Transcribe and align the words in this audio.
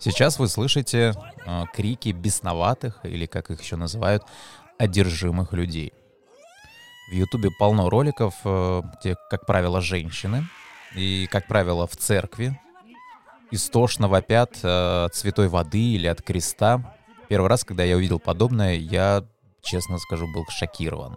Сейчас 0.00 0.38
вы 0.38 0.48
слышите 0.48 1.12
э, 1.44 1.64
крики 1.74 2.10
бесноватых, 2.10 3.00
или 3.04 3.26
как 3.26 3.50
их 3.50 3.60
еще 3.60 3.76
называют, 3.76 4.22
одержимых 4.78 5.52
людей. 5.52 5.92
В 7.10 7.14
Ютубе 7.14 7.50
полно 7.58 7.90
роликов, 7.90 8.34
э, 8.44 8.82
где, 9.00 9.16
как 9.28 9.44
правило, 9.44 9.80
женщины, 9.80 10.44
и, 10.94 11.26
как 11.30 11.48
правило, 11.48 11.86
в 11.88 11.96
церкви, 11.96 12.60
истошно 13.50 14.06
вопят 14.06 14.58
э, 14.62 15.04
от 15.06 15.14
святой 15.16 15.48
воды 15.48 15.80
или 15.80 16.06
от 16.06 16.22
креста. 16.22 16.94
Первый 17.28 17.48
раз, 17.48 17.64
когда 17.64 17.82
я 17.82 17.96
увидел 17.96 18.20
подобное, 18.20 18.74
я, 18.74 19.24
честно 19.62 19.98
скажу, 19.98 20.26
был 20.32 20.44
шокирован. 20.48 21.16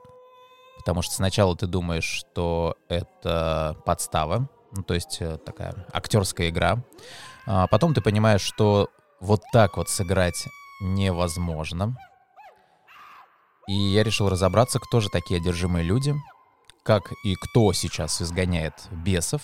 Потому 0.78 1.04
что 1.04 1.14
сначала 1.14 1.56
ты 1.56 1.68
думаешь, 1.68 2.06
что 2.06 2.76
это 2.90 3.78
подстава, 3.86 4.50
ну, 4.72 4.82
то 4.82 4.96
есть 4.96 5.18
э, 5.20 5.38
такая 5.38 5.86
актерская 5.94 6.50
игра. 6.50 6.84
А 7.54 7.68
потом 7.68 7.94
ты 7.94 8.00
понимаешь, 8.00 8.40
что 8.40 8.88
вот 9.20 9.42
так 9.52 9.76
вот 9.76 9.90
сыграть 9.90 10.48
невозможно. 10.80 11.98
И 13.68 13.74
я 13.74 14.04
решил 14.04 14.30
разобраться, 14.30 14.80
кто 14.80 15.02
же 15.02 15.10
такие 15.10 15.42
одержимые 15.42 15.84
люди, 15.84 16.16
как 16.84 17.12
и 17.26 17.36
кто 17.36 17.74
сейчас 17.74 18.22
изгоняет 18.22 18.74
бесов, 18.92 19.42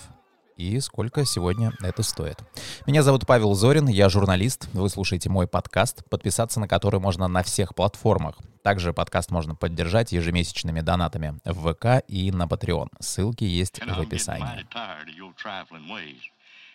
и 0.56 0.80
сколько 0.80 1.26
сегодня 1.26 1.74
это 1.82 2.02
стоит. 2.02 2.40
Меня 2.86 3.04
зовут 3.04 3.28
Павел 3.28 3.54
Зорин, 3.56 3.88
я 3.88 4.08
журналист, 4.08 4.70
вы 4.72 4.88
слушаете 4.90 5.30
мой 5.30 5.46
подкаст, 5.46 6.10
подписаться 6.10 6.62
на 6.62 6.68
который 6.70 7.02
можно 7.02 7.28
на 7.28 7.44
всех 7.44 7.76
платформах. 7.76 8.38
Также 8.64 8.94
подкаст 8.94 9.32
можно 9.32 9.54
поддержать 9.54 10.14
ежемесячными 10.14 10.80
донатами 10.80 11.42
в 11.44 11.74
ВК 11.74 12.06
и 12.08 12.32
на 12.32 12.46
Patreon. 12.46 12.88
Ссылки 13.02 13.44
есть 13.44 13.82
в 13.86 14.00
описании. 14.00 14.66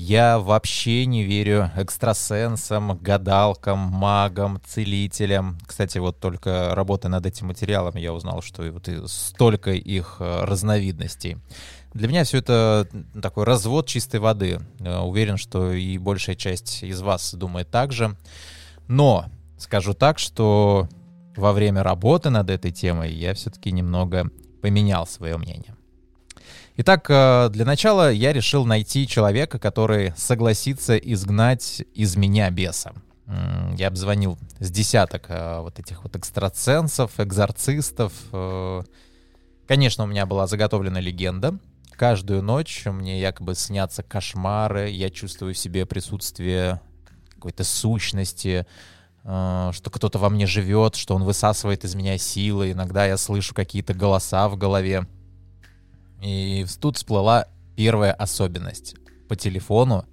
я 0.00 0.38
вообще 0.38 1.04
не 1.04 1.24
верю 1.24 1.70
экстрасенсам, 1.76 2.96
гадалкам, 2.96 3.78
магам, 3.78 4.58
целителям. 4.66 5.58
Кстати, 5.66 5.98
вот 5.98 6.18
только 6.18 6.74
работая 6.74 7.10
над 7.10 7.26
этим 7.26 7.48
материалом, 7.48 7.96
я 7.96 8.14
узнал, 8.14 8.40
что 8.40 8.62
вот 8.72 8.88
столько 9.10 9.72
их 9.72 10.16
э, 10.20 10.44
разновидностей. 10.44 11.36
Для 11.92 12.08
меня 12.08 12.24
все 12.24 12.38
это 12.38 12.88
такой 13.20 13.44
развод 13.44 13.88
чистой 13.88 14.20
воды. 14.20 14.60
Э, 14.78 15.00
уверен, 15.00 15.36
что 15.36 15.70
и 15.70 15.98
большая 15.98 16.34
часть 16.34 16.82
из 16.82 17.02
вас 17.02 17.34
думает 17.34 17.70
так 17.70 17.92
же. 17.92 18.16
Но 18.88 19.26
скажу 19.58 19.92
так, 19.92 20.18
что 20.18 20.88
во 21.36 21.52
время 21.52 21.82
работы 21.82 22.30
над 22.30 22.48
этой 22.48 22.72
темой 22.72 23.12
я 23.12 23.34
все-таки 23.34 23.70
немного 23.70 24.30
поменял 24.62 25.06
свое 25.06 25.36
мнение. 25.36 25.74
Итак, 26.82 27.10
э, 27.10 27.50
для 27.50 27.66
начала 27.66 28.10
я 28.10 28.32
решил 28.32 28.64
найти 28.64 29.06
человека, 29.06 29.58
который 29.58 30.14
согласится 30.16 30.96
изгнать 30.96 31.82
из 31.92 32.16
меня 32.16 32.48
беса. 32.48 32.94
Я 33.76 33.88
обзвонил 33.88 34.38
с 34.60 34.70
десяток 34.70 35.26
э, 35.28 35.60
вот 35.60 35.78
этих 35.78 36.02
вот 36.02 36.16
экстрасенсов, 36.16 37.20
экзорцистов. 37.20 38.14
Э. 38.32 38.80
Конечно, 39.68 40.04
у 40.04 40.06
меня 40.06 40.24
была 40.24 40.46
заготовлена 40.46 41.00
легенда. 41.00 41.58
Каждую 41.90 42.42
ночь 42.42 42.86
мне 42.86 43.20
якобы 43.20 43.56
снятся 43.56 44.02
кошмары, 44.02 44.88
я 44.88 45.10
чувствую 45.10 45.52
в 45.52 45.58
себе 45.58 45.84
присутствие 45.84 46.80
какой-то 47.34 47.62
сущности, 47.62 48.66
что 49.22 49.90
кто-то 49.92 50.18
во 50.18 50.30
мне 50.30 50.46
живет, 50.46 50.94
что 50.94 51.14
он 51.14 51.24
высасывает 51.24 51.84
из 51.84 51.94
меня 51.94 52.16
силы. 52.16 52.72
Иногда 52.72 53.04
я 53.04 53.18
слышу 53.18 53.54
какие-то 53.54 53.92
голоса 53.92 54.48
в 54.48 54.56
голове. 54.56 55.06
И 56.22 56.66
тут 56.80 56.96
всплыла 56.96 57.46
первая 57.76 58.12
особенность. 58.12 58.94
По 59.28 59.36
телефону 59.36 60.04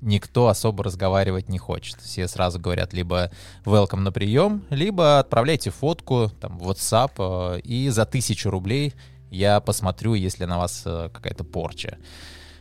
никто 0.00 0.48
особо 0.48 0.84
разговаривать 0.84 1.48
не 1.48 1.58
хочет. 1.58 2.00
Все 2.00 2.28
сразу 2.28 2.60
говорят 2.60 2.92
либо 2.92 3.30
welcome 3.64 4.00
на 4.00 4.12
прием, 4.12 4.62
либо 4.70 5.18
отправляйте 5.18 5.70
фотку 5.70 6.30
там, 6.40 6.58
в 6.58 6.70
WhatsApp, 6.70 7.56
э, 7.56 7.60
и 7.60 7.88
за 7.88 8.04
тысячу 8.04 8.50
рублей 8.50 8.94
я 9.30 9.60
посмотрю, 9.60 10.14
если 10.14 10.44
на 10.44 10.58
вас 10.58 10.82
э, 10.84 11.08
какая-то 11.12 11.44
порча. 11.44 11.98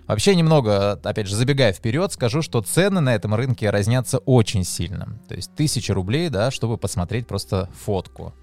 Вообще 0.08 0.36
немного, 0.36 0.94
опять 0.94 1.28
же, 1.28 1.36
забегая 1.36 1.72
вперед, 1.72 2.12
скажу, 2.12 2.42
что 2.42 2.62
цены 2.62 3.00
на 3.00 3.16
этом 3.16 3.36
рынке 3.36 3.70
разнятся 3.70 4.18
очень 4.20 4.64
сильно. 4.64 5.20
То 5.28 5.36
есть 5.36 5.56
тысяча 5.56 5.94
рублей, 5.94 6.30
да, 6.30 6.52
чтобы 6.52 6.78
посмотреть 6.78 7.28
просто 7.28 7.70
фотку. 7.86 8.34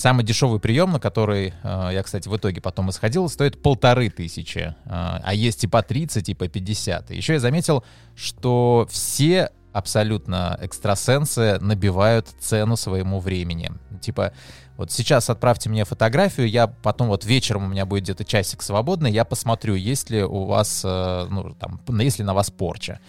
Самый 0.00 0.24
дешевый 0.24 0.60
прием, 0.60 0.92
на 0.92 0.98
который 0.98 1.52
э, 1.62 1.90
я, 1.92 2.02
кстати, 2.02 2.26
в 2.26 2.34
итоге 2.34 2.62
потом 2.62 2.88
исходил, 2.88 3.28
стоит 3.28 3.60
полторы 3.60 4.08
тысячи. 4.08 4.74
Э, 4.86 5.20
а 5.22 5.34
есть 5.34 5.64
и 5.64 5.66
по 5.66 5.82
30, 5.82 6.26
и 6.26 6.34
по 6.34 6.48
50. 6.48 7.10
Еще 7.10 7.34
я 7.34 7.38
заметил, 7.38 7.84
что 8.16 8.88
все 8.90 9.50
абсолютно 9.74 10.58
экстрасенсы 10.62 11.58
набивают 11.60 12.28
цену 12.40 12.76
своему 12.76 13.20
времени. 13.20 13.72
Типа, 14.00 14.32
вот 14.78 14.90
сейчас 14.90 15.28
отправьте 15.28 15.68
мне 15.68 15.84
фотографию, 15.84 16.48
я 16.48 16.66
потом 16.66 17.08
вот 17.08 17.26
вечером 17.26 17.64
у 17.64 17.68
меня 17.68 17.84
будет 17.84 18.04
где-то 18.04 18.24
часик 18.24 18.62
свободный, 18.62 19.12
я 19.12 19.26
посмотрю, 19.26 19.74
есть 19.74 20.08
ли 20.08 20.24
у 20.24 20.46
вас, 20.46 20.80
э, 20.82 21.26
ну, 21.28 21.54
там, 21.60 21.78
есть 21.98 22.18
ли 22.18 22.24
на 22.24 22.32
вас 22.32 22.50
порча. 22.50 23.00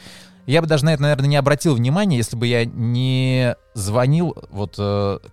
Я 0.46 0.62
бы 0.62 0.68
даже 0.68 0.84
на 0.84 0.94
это, 0.94 1.04
наверное, 1.04 1.30
не 1.30 1.38
обратил 1.38 1.74
внимания, 1.74 2.18
если 2.18 2.36
бы 2.36 2.48
я 2.48 2.66
не 2.66 3.56
звонил 3.76 4.36
вот 4.50 4.78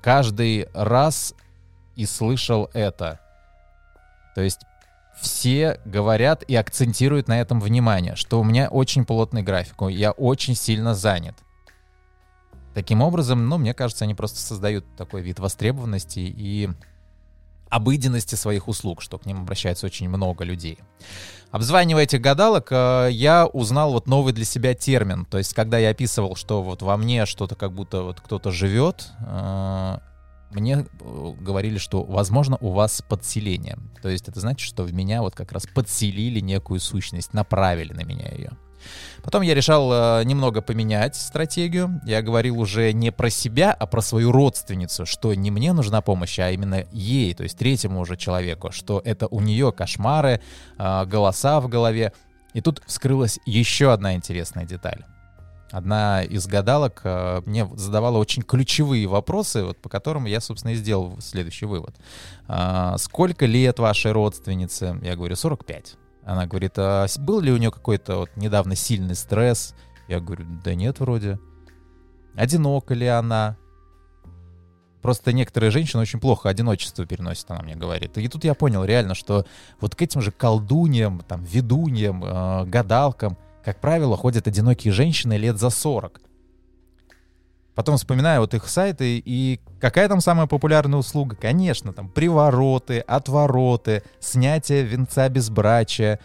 каждый 0.02 0.68
раз 0.72 1.34
и 1.98 2.06
слышал 2.06 2.70
это. 2.72 3.20
То 4.34 4.40
есть 4.40 4.60
все 5.20 5.80
говорят 5.84 6.44
и 6.44 6.54
акцентируют 6.54 7.26
на 7.26 7.40
этом 7.40 7.60
внимание, 7.60 8.14
что 8.14 8.40
у 8.40 8.44
меня 8.44 8.68
очень 8.68 9.04
плотный 9.04 9.42
график, 9.42 9.74
я 9.90 10.12
очень 10.12 10.54
сильно 10.54 10.94
занят. 10.94 11.34
Таким 12.72 13.02
образом, 13.02 13.48
ну, 13.48 13.58
мне 13.58 13.74
кажется, 13.74 14.04
они 14.04 14.14
просто 14.14 14.38
создают 14.38 14.84
такой 14.96 15.22
вид 15.22 15.40
востребованности 15.40 16.20
и 16.20 16.70
обыденности 17.68 18.36
своих 18.36 18.68
услуг, 18.68 19.02
что 19.02 19.18
к 19.18 19.26
ним 19.26 19.40
обращается 19.40 19.86
очень 19.86 20.08
много 20.08 20.44
людей. 20.44 20.78
Обзванивая 21.50 22.04
этих 22.04 22.20
гадалок, 22.20 22.68
э, 22.70 23.08
я 23.10 23.46
узнал 23.46 23.92
вот 23.92 24.06
новый 24.06 24.32
для 24.32 24.44
себя 24.44 24.74
термин. 24.74 25.24
То 25.24 25.38
есть, 25.38 25.54
когда 25.54 25.78
я 25.78 25.90
описывал, 25.90 26.36
что 26.36 26.62
вот 26.62 26.82
во 26.82 26.96
мне 26.96 27.26
что-то 27.26 27.56
как 27.56 27.72
будто 27.72 28.02
вот 28.02 28.20
кто-то 28.20 28.52
живет, 28.52 29.08
э, 29.26 29.98
мне 30.50 30.86
э, 31.00 31.32
говорили, 31.40 31.78
что, 31.78 32.02
возможно, 32.02 32.56
у 32.60 32.70
вас 32.70 33.02
подселение. 33.08 33.78
То 34.02 34.08
есть 34.08 34.28
это 34.28 34.40
значит, 34.40 34.66
что 34.66 34.84
в 34.84 34.92
меня 34.92 35.22
вот 35.22 35.34
как 35.34 35.52
раз 35.52 35.66
подселили 35.66 36.40
некую 36.40 36.80
сущность, 36.80 37.34
направили 37.34 37.92
на 37.92 38.04
меня 38.04 38.28
ее. 38.30 38.52
Потом 39.22 39.42
я 39.42 39.54
решал 39.54 39.90
э, 39.92 40.24
немного 40.24 40.62
поменять 40.62 41.16
стратегию. 41.16 42.00
Я 42.06 42.22
говорил 42.22 42.60
уже 42.60 42.92
не 42.92 43.10
про 43.10 43.30
себя, 43.30 43.72
а 43.72 43.86
про 43.86 44.00
свою 44.00 44.32
родственницу, 44.32 45.04
что 45.06 45.34
не 45.34 45.50
мне 45.50 45.72
нужна 45.72 46.00
помощь, 46.00 46.38
а 46.38 46.50
именно 46.50 46.84
ей, 46.92 47.34
то 47.34 47.42
есть 47.42 47.58
третьему 47.58 48.00
уже 48.00 48.16
человеку, 48.16 48.70
что 48.72 49.02
это 49.04 49.26
у 49.26 49.40
нее 49.40 49.72
кошмары, 49.72 50.40
э, 50.78 51.04
голоса 51.06 51.60
в 51.60 51.68
голове. 51.68 52.12
И 52.54 52.60
тут 52.60 52.82
вскрылась 52.86 53.38
еще 53.44 53.92
одна 53.92 54.14
интересная 54.14 54.64
деталь 54.64 55.04
одна 55.70 56.22
из 56.22 56.46
гадалок 56.46 57.00
э, 57.04 57.42
мне 57.46 57.68
задавала 57.74 58.18
очень 58.18 58.42
ключевые 58.42 59.06
вопросы, 59.06 59.64
вот, 59.64 59.78
по 59.78 59.88
которым 59.88 60.24
я, 60.24 60.40
собственно, 60.40 60.72
и 60.72 60.76
сделал 60.76 61.16
следующий 61.20 61.66
вывод. 61.66 61.94
А, 62.46 62.96
сколько 62.98 63.46
лет 63.46 63.78
вашей 63.78 64.12
родственнице? 64.12 64.98
Я 65.02 65.16
говорю, 65.16 65.36
45. 65.36 65.96
Она 66.24 66.46
говорит, 66.46 66.72
а 66.76 67.06
был 67.18 67.40
ли 67.40 67.52
у 67.52 67.56
нее 67.56 67.70
какой-то 67.70 68.18
вот 68.18 68.30
недавно 68.36 68.74
сильный 68.74 69.14
стресс? 69.14 69.74
Я 70.08 70.20
говорю, 70.20 70.46
да 70.64 70.74
нет, 70.74 71.00
вроде. 71.00 71.38
Одинока 72.34 72.94
ли 72.94 73.06
она? 73.06 73.56
Просто 75.02 75.32
некоторые 75.32 75.70
женщины 75.70 76.02
очень 76.02 76.18
плохо 76.18 76.48
одиночество 76.48 77.06
переносят, 77.06 77.50
она 77.50 77.62
мне 77.62 77.76
говорит. 77.76 78.18
И 78.18 78.28
тут 78.28 78.44
я 78.44 78.54
понял 78.54 78.84
реально, 78.84 79.14
что 79.14 79.46
вот 79.80 79.94
к 79.94 80.02
этим 80.02 80.20
же 80.20 80.32
колдуньям, 80.32 81.20
там, 81.20 81.44
ведуньям, 81.44 82.24
э, 82.24 82.64
гадалкам— 82.64 83.36
как 83.68 83.80
правило, 83.80 84.16
ходят 84.16 84.48
одинокие 84.48 84.94
женщины 84.94 85.36
лет 85.36 85.58
за 85.58 85.68
40. 85.68 86.22
Потом 87.74 87.98
вспоминаю 87.98 88.40
вот 88.40 88.54
их 88.54 88.66
сайты, 88.66 89.22
и 89.22 89.60
какая 89.78 90.08
там 90.08 90.22
самая 90.22 90.46
популярная 90.46 90.98
услуга? 90.98 91.36
Конечно, 91.36 91.92
там 91.92 92.08
привороты, 92.08 93.00
отвороты, 93.00 94.04
снятие 94.20 94.84
венца 94.84 95.28
безбрачия. 95.28 96.18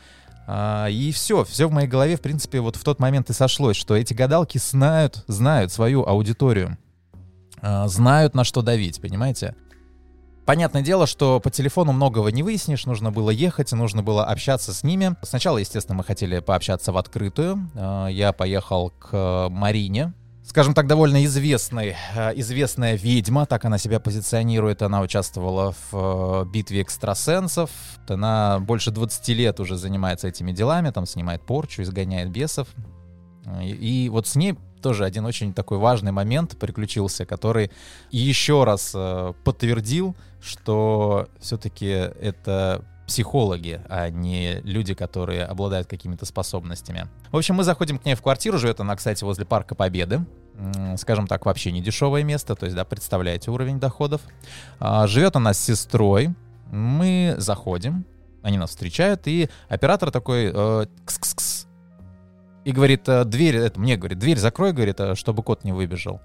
А, 0.47 0.87
и 0.87 1.11
все, 1.11 1.43
все 1.43 1.67
в 1.67 1.73
моей 1.73 1.89
голове, 1.89 2.15
в 2.15 2.21
принципе, 2.21 2.61
вот 2.61 2.77
в 2.77 2.83
тот 2.85 2.99
момент 2.99 3.29
и 3.29 3.33
сошлось, 3.33 3.75
что 3.75 3.97
эти 3.97 4.13
гадалки 4.13 4.57
знают, 4.57 5.25
знают 5.27 5.73
свою 5.73 6.05
аудиторию, 6.05 6.77
а, 7.61 7.89
знают, 7.89 8.35
на 8.35 8.45
что 8.45 8.61
давить, 8.61 9.01
понимаете? 9.01 9.53
Понятное 10.45 10.81
дело, 10.81 11.07
что 11.07 11.39
по 11.39 11.49
телефону 11.49 11.93
многого 11.93 12.29
не 12.29 12.43
выяснишь, 12.43 12.85
нужно 12.85 13.11
было 13.11 13.29
ехать, 13.29 13.71
нужно 13.71 14.03
было 14.03 14.25
общаться 14.25 14.73
с 14.73 14.83
ними. 14.83 15.15
Сначала, 15.21 15.57
естественно, 15.57 15.97
мы 15.97 16.03
хотели 16.03 16.39
пообщаться 16.39 16.91
в 16.91 16.97
открытую. 16.97 17.69
Э, 17.75 18.07
я 18.11 18.33
поехал 18.33 18.89
к 18.89 19.47
Марине, 19.49 20.11
скажем 20.45 20.73
так, 20.73 20.87
довольно 20.87 21.23
известной, 21.23 21.95
э, 22.13 22.33
известная 22.35 22.95
ведьма, 22.95 23.45
так 23.45 23.63
она 23.63 23.77
себя 23.77 24.01
позиционирует. 24.01 24.81
Она 24.81 24.99
участвовала 24.99 25.71
в 25.71 25.93
э, 25.93 26.45
битве 26.51 26.81
экстрасенсов. 26.81 27.69
Она 28.09 28.59
больше 28.59 28.91
20 28.91 29.29
лет 29.29 29.61
уже 29.61 29.77
занимается 29.77 30.27
этими 30.27 30.51
делами, 30.51 30.89
там 30.89 31.05
снимает 31.05 31.41
порчу, 31.45 31.83
изгоняет 31.83 32.29
бесов. 32.31 32.67
И, 33.61 33.69
и 33.69 34.09
вот 34.09 34.27
с 34.27 34.35
ней 34.35 34.57
тоже 34.81 35.05
один 35.05 35.23
очень 35.25 35.53
такой 35.53 35.77
важный 35.77 36.11
момент 36.11 36.57
приключился, 36.59 37.25
который 37.25 37.71
еще 38.11 38.65
раз 38.65 38.93
подтвердил, 39.45 40.13
что 40.43 41.29
все-таки 41.39 41.87
это 41.87 42.83
психологи, 43.07 43.81
а 43.89 44.09
не 44.09 44.61
люди, 44.61 44.93
которые 44.93 45.43
обладают 45.45 45.87
какими-то 45.87 46.25
способностями. 46.25 47.07
В 47.31 47.37
общем, 47.37 47.55
мы 47.55 47.63
заходим 47.63 47.97
к 47.97 48.05
ней 48.05 48.15
в 48.15 48.21
квартиру, 48.21 48.57
живет 48.57 48.79
она, 48.79 48.95
кстати, 48.95 49.23
возле 49.23 49.45
Парка 49.45 49.75
Победы. 49.75 50.25
Скажем 50.97 51.27
так, 51.27 51.45
вообще 51.45 51.71
не 51.71 51.81
дешевое 51.81 52.23
место, 52.23 52.55
то 52.55 52.65
есть, 52.65 52.75
да, 52.75 52.85
представляете 52.85 53.49
уровень 53.49 53.79
доходов. 53.79 54.21
А, 54.79 55.07
живет 55.07 55.35
она 55.35 55.53
с 55.53 55.59
сестрой. 55.59 56.29
Мы 56.71 57.35
заходим, 57.37 58.05
они 58.43 58.57
нас 58.57 58.69
встречают, 58.69 59.27
и 59.27 59.49
оператор 59.67 60.11
такой 60.11 60.51
э, 60.53 60.85
кс-кс-кс, 61.05 61.67
и 62.65 62.71
говорит, 62.71 63.07
«Э, 63.07 63.25
дверь, 63.25 63.57
это 63.57 63.79
мне 63.79 63.97
говорит, 63.97 64.19
дверь 64.19 64.37
закрой, 64.37 64.73
говорит, 64.73 64.99
э, 64.99 65.15
чтобы 65.15 65.43
кот 65.43 65.63
не 65.63 65.71
выбежал. 65.71 66.21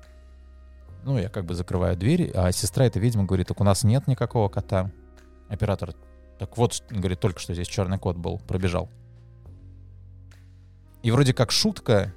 Ну, 1.04 1.18
я 1.18 1.28
как 1.28 1.44
бы 1.44 1.54
закрываю 1.54 1.96
дверь, 1.96 2.30
а 2.34 2.52
сестра 2.52 2.86
эта 2.86 2.98
ведьма 2.98 3.24
говорит, 3.24 3.48
так 3.48 3.60
у 3.60 3.64
нас 3.64 3.84
нет 3.84 4.06
никакого 4.06 4.48
кота. 4.48 4.90
Оператор, 5.48 5.94
так 6.38 6.56
вот, 6.56 6.82
говорит, 6.90 7.20
только 7.20 7.40
что 7.40 7.54
здесь 7.54 7.68
черный 7.68 7.98
кот 7.98 8.16
был, 8.16 8.38
пробежал. 8.46 8.90
И 11.02 11.10
вроде 11.10 11.32
как 11.32 11.50
шутка, 11.50 12.12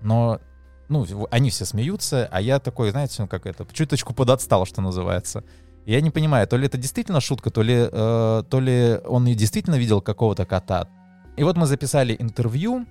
но, 0.00 0.40
ну, 0.88 1.06
они 1.30 1.50
все 1.50 1.64
смеются, 1.64 2.28
а 2.30 2.40
я 2.40 2.60
такой, 2.60 2.90
знаете, 2.90 3.16
ну 3.22 3.28
как 3.28 3.46
это, 3.46 3.66
чуточку 3.72 4.14
подотстал, 4.14 4.64
что 4.66 4.80
называется. 4.80 5.44
Я 5.84 6.00
не 6.00 6.10
понимаю, 6.10 6.46
то 6.48 6.56
ли 6.56 6.66
это 6.66 6.78
действительно 6.78 7.20
шутка, 7.20 7.50
то 7.50 7.62
ли, 7.62 7.88
э, 7.90 8.42
то 8.48 8.60
ли 8.60 8.98
он 9.04 9.26
и 9.26 9.34
действительно 9.34 9.74
видел 9.74 10.00
какого-то 10.00 10.46
кота, 10.46 10.88
и 11.36 11.42
вот 11.42 11.56
мы 11.56 11.66
записали 11.66 12.16
интервью. 12.18 12.86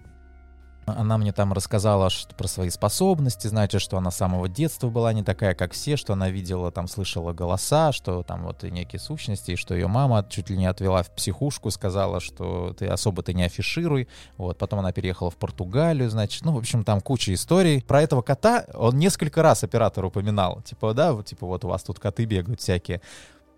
Она 0.86 1.18
мне 1.18 1.32
там 1.32 1.54
рассказала 1.54 2.10
что, 2.10 2.36
про 2.36 2.48
свои 2.48 2.70
способности, 2.70 3.48
значит, 3.48 3.82
что 3.82 3.98
она 3.98 4.12
с 4.12 4.18
самого 4.18 4.50
детства 4.50 4.90
была 4.90 5.14
не 5.14 5.24
такая, 5.24 5.56
как 5.56 5.74
все, 5.74 5.96
что 5.96 6.14
она 6.14 6.30
видела, 6.30 6.72
там, 6.72 6.88
слышала 6.88 7.34
голоса, 7.34 7.92
что 7.92 8.24
там 8.24 8.44
вот 8.44 8.64
и 8.64 8.72
некие 8.72 9.00
сущности, 9.00 9.52
и 9.52 9.56
что 9.56 9.74
ее 9.74 9.88
мама 9.88 10.26
чуть 10.30 10.50
ли 10.50 10.58
не 10.58 10.66
отвела 10.66 11.04
в 11.04 11.12
психушку, 11.12 11.72
сказала, 11.72 12.20
что 12.20 12.74
ты 12.78 12.88
особо 12.88 13.24
ты 13.24 13.34
не 13.34 13.44
афишируй. 13.44 14.08
Вот, 14.38 14.58
потом 14.58 14.80
она 14.80 14.92
переехала 14.92 15.32
в 15.32 15.38
Португалию, 15.38 16.10
значит, 16.10 16.44
ну, 16.44 16.54
в 16.54 16.58
общем, 16.58 16.84
там 16.84 17.02
куча 17.02 17.34
историй. 17.34 17.82
Про 17.82 18.02
этого 18.02 18.22
кота 18.22 18.66
он 18.74 18.98
несколько 18.98 19.42
раз 19.42 19.64
оператор 19.64 20.06
упоминал. 20.06 20.62
Типа, 20.64 20.94
да, 20.94 21.14
вот, 21.14 21.28
типа, 21.28 21.46
вот 21.48 21.64
у 21.66 21.70
вас 21.70 21.84
тут 21.84 22.00
коты 22.00 22.26
бегают 22.26 22.60
всякие. 22.60 23.02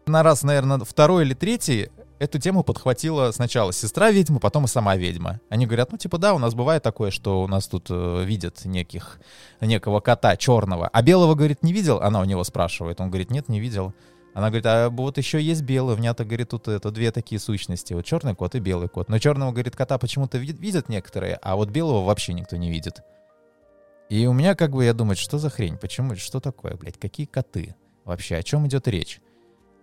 На 0.05 0.21
раз, 0.21 0.43
наверное, 0.43 0.79
второй 0.79 1.25
или 1.25 1.33
третий 1.33 1.89
эту 2.19 2.39
тему 2.39 2.63
подхватила 2.63 3.31
сначала 3.31 3.73
сестра 3.73 4.11
ведьмы, 4.11 4.39
потом 4.39 4.65
и 4.65 4.67
сама 4.67 4.95
ведьма. 4.95 5.39
Они 5.49 5.65
говорят, 5.65 5.91
ну, 5.91 5.97
типа, 5.97 6.17
да, 6.17 6.33
у 6.33 6.39
нас 6.39 6.53
бывает 6.53 6.83
такое, 6.83 7.11
что 7.11 7.43
у 7.43 7.47
нас 7.47 7.67
тут 7.67 7.87
э, 7.89 8.23
видят 8.25 8.65
неких, 8.65 9.19
некого 9.61 9.99
кота 9.99 10.37
черного. 10.37 10.87
А 10.87 11.01
белого, 11.01 11.35
говорит, 11.35 11.63
не 11.63 11.73
видел? 11.73 11.99
Она 12.01 12.21
у 12.21 12.25
него 12.25 12.43
спрашивает. 12.43 13.01
Он 13.01 13.09
говорит, 13.09 13.31
нет, 13.31 13.49
не 13.49 13.59
видел. 13.59 13.93
Она 14.35 14.47
говорит, 14.47 14.65
а 14.65 14.89
вот 14.89 15.17
еще 15.17 15.41
есть 15.41 15.61
белый, 15.61 15.95
у 15.95 15.97
меня-то, 15.97 16.25
говорит, 16.25 16.49
тут 16.49 16.67
это 16.67 16.91
две 16.91 17.11
такие 17.11 17.39
сущности, 17.39 17.93
вот 17.93 18.03
черный 18.03 18.35
кот 18.35 18.53
и 18.55 18.59
белый 18.59 18.89
кот. 18.89 19.07
Но 19.07 19.17
черного, 19.17 19.53
говорит, 19.53 19.77
кота 19.77 19.97
почему-то 19.97 20.37
видят 20.37 20.89
некоторые, 20.89 21.35
а 21.41 21.55
вот 21.55 21.69
белого 21.69 22.03
вообще 22.03 22.33
никто 22.33 22.57
не 22.57 22.69
видит. 22.69 23.01
И 24.09 24.27
у 24.27 24.33
меня 24.33 24.53
как 24.53 24.71
бы, 24.71 24.83
я 24.83 24.93
думаю, 24.93 25.15
что 25.15 25.37
за 25.37 25.49
хрень, 25.49 25.77
почему, 25.77 26.17
что 26.17 26.41
такое, 26.41 26.75
блядь, 26.75 26.99
какие 26.99 27.25
коты? 27.25 27.75
Вообще, 28.03 28.35
о 28.35 28.43
чем 28.43 28.67
идет 28.67 28.89
речь? 28.89 29.21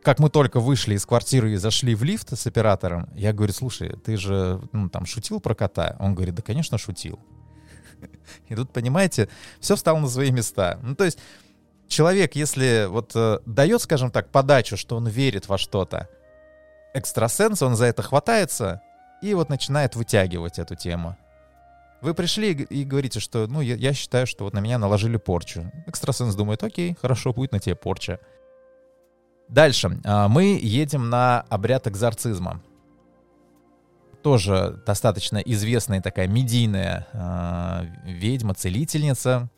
Как 0.03 0.19
мы 0.19 0.31
только 0.31 0.61
вышли 0.61 0.95
из 0.95 1.07
квартиры 1.07 1.53
и 1.53 1.57
зашли 1.57 1.95
в 1.95 2.03
лифт 2.03 2.37
с 2.37 2.47
оператором, 2.47 3.09
я 3.15 3.33
говорю, 3.33 3.53
слушай, 3.53 3.97
ты 4.05 4.17
же, 4.17 4.61
ну, 4.73 4.89
там, 4.89 5.07
шутил 5.07 5.41
про 5.41 5.55
кота? 5.55 5.97
Он 6.01 6.15
говорит, 6.15 6.35
да, 6.35 6.43
конечно, 6.43 6.77
шутил. 6.79 7.19
И 8.49 8.55
тут, 8.55 8.73
понимаете, 8.73 9.29
все 9.61 9.77
встало 9.77 9.99
на 9.99 10.09
свои 10.09 10.31
места. 10.31 10.79
Ну, 10.83 10.95
то 10.97 11.05
есть, 11.05 11.19
человек, 11.87 12.35
если 12.35 12.87
вот 12.89 13.13
э, 13.15 13.39
дает, 13.47 13.81
скажем 13.83 14.11
так, 14.11 14.31
подачу, 14.31 14.77
что 14.77 14.97
он 14.97 15.07
верит 15.07 15.49
во 15.49 15.59
что-то, 15.59 16.09
экстрасенс, 16.95 17.63
он 17.63 17.77
за 17.77 17.87
это 17.87 18.03
хватается 18.03 18.83
и 19.23 19.35
вот 19.35 19.49
начинает 19.49 19.95
вытягивать 19.95 20.59
эту 20.59 20.75
тему. 20.75 21.17
Вы 22.01 22.15
пришли 22.15 22.51
и 22.51 22.83
говорите, 22.83 23.21
что, 23.21 23.47
ну, 23.47 23.61
я, 23.61 23.77
я 23.77 23.93
считаю, 23.93 24.27
что 24.27 24.45
вот 24.45 24.53
на 24.53 24.59
меня 24.59 24.79
наложили 24.79 25.17
порчу. 25.17 25.71
Экстрасенс 25.87 26.35
думает, 26.35 26.65
окей, 26.65 26.97
хорошо, 27.01 27.33
будет 27.33 27.53
на 27.53 27.61
тебе 27.61 27.77
порча. 27.77 28.19
Дальше. 29.53 30.01
А, 30.05 30.29
мы 30.29 30.59
едем 30.61 31.11
на 31.11 31.45
обряд 31.51 31.87
экзорцизма. 31.87 32.61
Тоже 34.23 34.81
достаточно 34.87 35.39
известная 35.39 36.01
такая 36.01 36.29
медийная 36.29 37.09
э, 37.13 37.87
ведьма, 38.05 38.55
целительница. 38.55 39.51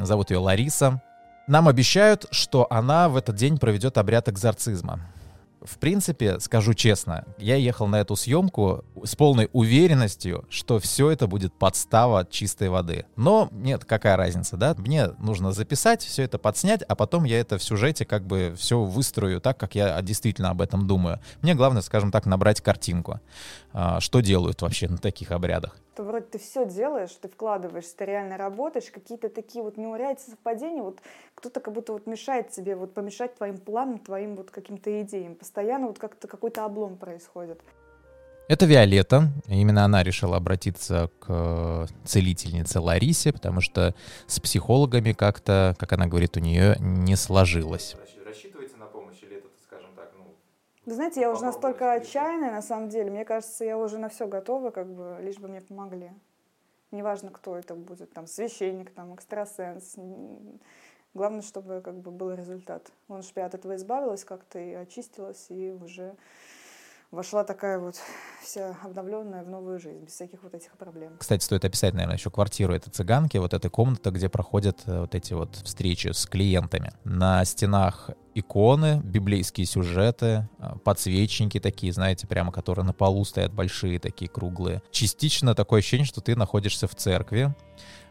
Зовут 0.00 0.30
ее 0.30 0.38
Лариса. 0.38 1.02
Нам 1.46 1.68
обещают, 1.68 2.24
что 2.30 2.66
она 2.70 3.10
в 3.10 3.16
этот 3.16 3.36
день 3.36 3.58
проведет 3.58 3.98
обряд 3.98 4.28
экзорцизма 4.30 5.00
в 5.62 5.78
принципе, 5.78 6.40
скажу 6.40 6.74
честно, 6.74 7.24
я 7.38 7.56
ехал 7.56 7.86
на 7.86 7.96
эту 7.96 8.16
съемку 8.16 8.84
с 9.04 9.16
полной 9.16 9.48
уверенностью, 9.52 10.44
что 10.50 10.78
все 10.78 11.10
это 11.10 11.26
будет 11.26 11.52
подстава 11.52 12.26
чистой 12.30 12.68
воды. 12.68 13.06
Но 13.16 13.48
нет, 13.52 13.84
какая 13.84 14.16
разница, 14.16 14.56
да? 14.56 14.74
Мне 14.78 15.08
нужно 15.18 15.52
записать, 15.52 16.02
все 16.02 16.22
это 16.22 16.38
подснять, 16.38 16.82
а 16.82 16.94
потом 16.94 17.24
я 17.24 17.40
это 17.40 17.58
в 17.58 17.62
сюжете 17.62 18.04
как 18.04 18.26
бы 18.26 18.54
все 18.56 18.82
выстрою 18.82 19.40
так, 19.40 19.58
как 19.58 19.74
я 19.74 20.00
действительно 20.02 20.50
об 20.50 20.60
этом 20.60 20.86
думаю. 20.86 21.20
Мне 21.42 21.54
главное, 21.54 21.82
скажем 21.82 22.12
так, 22.12 22.26
набрать 22.26 22.60
картинку. 22.60 23.20
А, 23.72 24.00
что 24.00 24.20
делают 24.20 24.62
вообще 24.62 24.88
на 24.88 24.98
таких 24.98 25.30
обрядах? 25.32 25.76
То 25.98 26.04
вроде 26.04 26.26
ты 26.26 26.38
все 26.38 26.64
делаешь, 26.64 27.10
ты 27.20 27.28
вкладываешься, 27.28 27.96
ты 27.96 28.04
реально 28.04 28.36
работаешь, 28.36 28.88
какие-то 28.88 29.28
такие 29.28 29.64
вот 29.64 29.76
неурядицы, 29.76 30.30
совпадения, 30.30 30.80
вот 30.80 31.00
кто-то 31.34 31.58
как 31.58 31.74
будто 31.74 31.92
вот 31.92 32.06
мешает 32.06 32.50
тебе, 32.50 32.76
вот 32.76 32.94
помешать 32.94 33.34
твоим 33.34 33.58
планам, 33.58 33.98
твоим 33.98 34.36
вот 34.36 34.52
каким-то 34.52 35.02
идеям. 35.02 35.34
Постоянно 35.34 35.88
вот 35.88 35.98
как-то 35.98 36.28
какой-то 36.28 36.64
облом 36.64 36.98
происходит. 36.98 37.60
Это 38.46 38.64
Виолетта. 38.64 39.24
Именно 39.48 39.84
она 39.84 40.04
решила 40.04 40.36
обратиться 40.36 41.10
к 41.18 41.88
целительнице 42.04 42.78
Ларисе, 42.78 43.32
потому 43.32 43.60
что 43.60 43.92
с 44.28 44.38
психологами 44.38 45.12
как-то, 45.12 45.74
как 45.80 45.92
она 45.94 46.06
говорит, 46.06 46.36
у 46.36 46.40
нее 46.40 46.76
не 46.78 47.16
сложилось. 47.16 47.96
Вы 50.88 50.94
знаете, 50.94 51.20
я 51.20 51.30
уже 51.30 51.44
настолько 51.44 51.92
отчаянная, 51.92 52.50
на 52.50 52.62
самом 52.62 52.88
деле. 52.88 53.10
Мне 53.10 53.26
кажется, 53.26 53.62
я 53.62 53.76
уже 53.76 53.98
на 53.98 54.08
все 54.08 54.26
готова, 54.26 54.70
как 54.70 54.86
бы, 54.86 55.18
лишь 55.20 55.36
бы 55.36 55.46
мне 55.46 55.60
помогли. 55.60 56.10
Неважно, 56.92 57.30
кто 57.30 57.58
это 57.58 57.74
будет, 57.74 58.10
там, 58.14 58.26
священник, 58.26 58.90
там, 58.92 59.14
экстрасенс. 59.14 59.96
Главное, 61.12 61.42
чтобы 61.42 61.82
как 61.82 61.96
бы 61.96 62.10
был 62.10 62.32
результат. 62.32 62.90
Он 63.08 63.22
же 63.22 63.28
от 63.34 63.54
этого 63.54 63.76
избавилась 63.76 64.24
как-то 64.24 64.58
и 64.58 64.72
очистилась, 64.72 65.50
и 65.50 65.72
уже 65.72 66.16
вошла 67.10 67.44
такая 67.44 67.78
вот 67.78 67.96
вся 68.42 68.76
обновленная 68.82 69.42
в 69.42 69.48
новую 69.48 69.78
жизнь, 69.78 70.04
без 70.04 70.12
всяких 70.12 70.42
вот 70.42 70.54
этих 70.54 70.72
проблем. 70.72 71.16
Кстати, 71.18 71.42
стоит 71.42 71.64
описать, 71.64 71.94
наверное, 71.94 72.16
еще 72.16 72.30
квартиру 72.30 72.74
этой 72.74 72.90
цыганки, 72.90 73.36
вот 73.38 73.54
эта 73.54 73.70
комната, 73.70 74.10
где 74.10 74.28
проходят 74.28 74.82
э, 74.86 75.00
вот 75.00 75.14
эти 75.14 75.32
вот 75.32 75.56
встречи 75.56 76.08
с 76.08 76.26
клиентами. 76.26 76.92
На 77.04 77.44
стенах 77.44 78.10
иконы, 78.34 79.00
библейские 79.02 79.66
сюжеты, 79.66 80.48
э, 80.58 80.74
подсвечники 80.84 81.60
такие, 81.60 81.92
знаете, 81.92 82.26
прямо 82.26 82.52
которые 82.52 82.84
на 82.84 82.92
полу 82.92 83.24
стоят 83.24 83.52
большие, 83.52 83.98
такие 83.98 84.30
круглые. 84.30 84.82
Частично 84.90 85.54
такое 85.54 85.80
ощущение, 85.80 86.06
что 86.06 86.20
ты 86.20 86.36
находишься 86.36 86.88
в 86.88 86.94
церкви, 86.94 87.54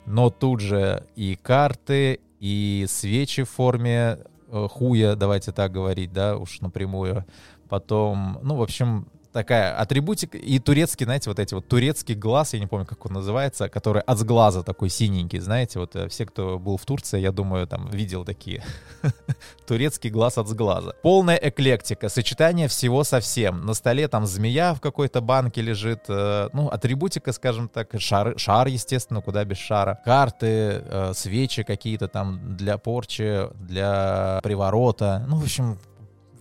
но 0.06 0.30
тут 0.30 0.60
же 0.60 1.06
и 1.16 1.36
карты, 1.36 2.20
и 2.40 2.86
свечи 2.88 3.44
в 3.44 3.50
форме 3.50 4.20
э, 4.48 4.68
хуя, 4.70 5.16
давайте 5.16 5.52
так 5.52 5.72
говорить, 5.72 6.14
да, 6.14 6.38
уж 6.38 6.62
напрямую, 6.62 7.26
Потом, 7.70 8.40
ну, 8.44 8.56
в 8.56 8.62
общем, 8.62 9.08
такая 9.38 9.76
атрибутика. 9.76 10.38
И 10.38 10.60
турецкий, 10.60 11.06
знаете, 11.06 11.30
вот 11.30 11.40
эти 11.40 11.54
вот 11.54 11.68
турецкий 11.68 12.16
глаз, 12.16 12.54
я 12.54 12.60
не 12.60 12.66
помню, 12.68 12.86
как 12.86 13.06
он 13.06 13.14
называется, 13.14 13.70
который 13.70 14.02
от 14.02 14.24
глаза 14.24 14.64
такой 14.64 14.90
синенький, 14.90 15.40
знаете, 15.40 15.80
вот 15.80 15.96
э, 15.96 16.08
все, 16.08 16.26
кто 16.26 16.58
был 16.58 16.78
в 16.78 16.86
Турции, 16.86 17.20
я 17.20 17.32
думаю, 17.32 17.68
там 17.68 17.88
видел 17.90 18.26
такие. 18.26 18.64
турецкий 19.68 20.10
глаз 20.10 20.38
от 20.38 20.48
глаза. 20.54 20.94
Полная 21.04 21.36
эклектика, 21.36 22.10
сочетание 22.10 22.68
всего 22.68 23.04
со 23.04 23.20
всем. 23.20 23.66
На 23.66 23.76
столе 23.76 24.08
там 24.08 24.26
змея 24.26 24.74
в 24.74 24.82
какой-то 24.82 25.22
банке 25.22 25.62
лежит, 25.62 26.06
э, 26.10 26.50
ну, 26.54 26.70
атрибутика, 26.70 27.32
скажем 27.32 27.70
так, 27.70 27.90
шар, 28.00 28.40
шар, 28.40 28.68
естественно, 28.68 29.22
куда 29.22 29.46
без 29.46 29.58
шара, 29.58 30.00
карты, 30.04 30.48
э, 30.48 31.12
свечи 31.14 31.64
какие-то 31.64 32.08
там 32.08 32.58
для 32.58 32.78
порчи, 32.78 33.50
для 33.60 34.40
приворота, 34.42 35.26
ну, 35.28 35.38
в 35.38 35.44
общем, 35.44 35.78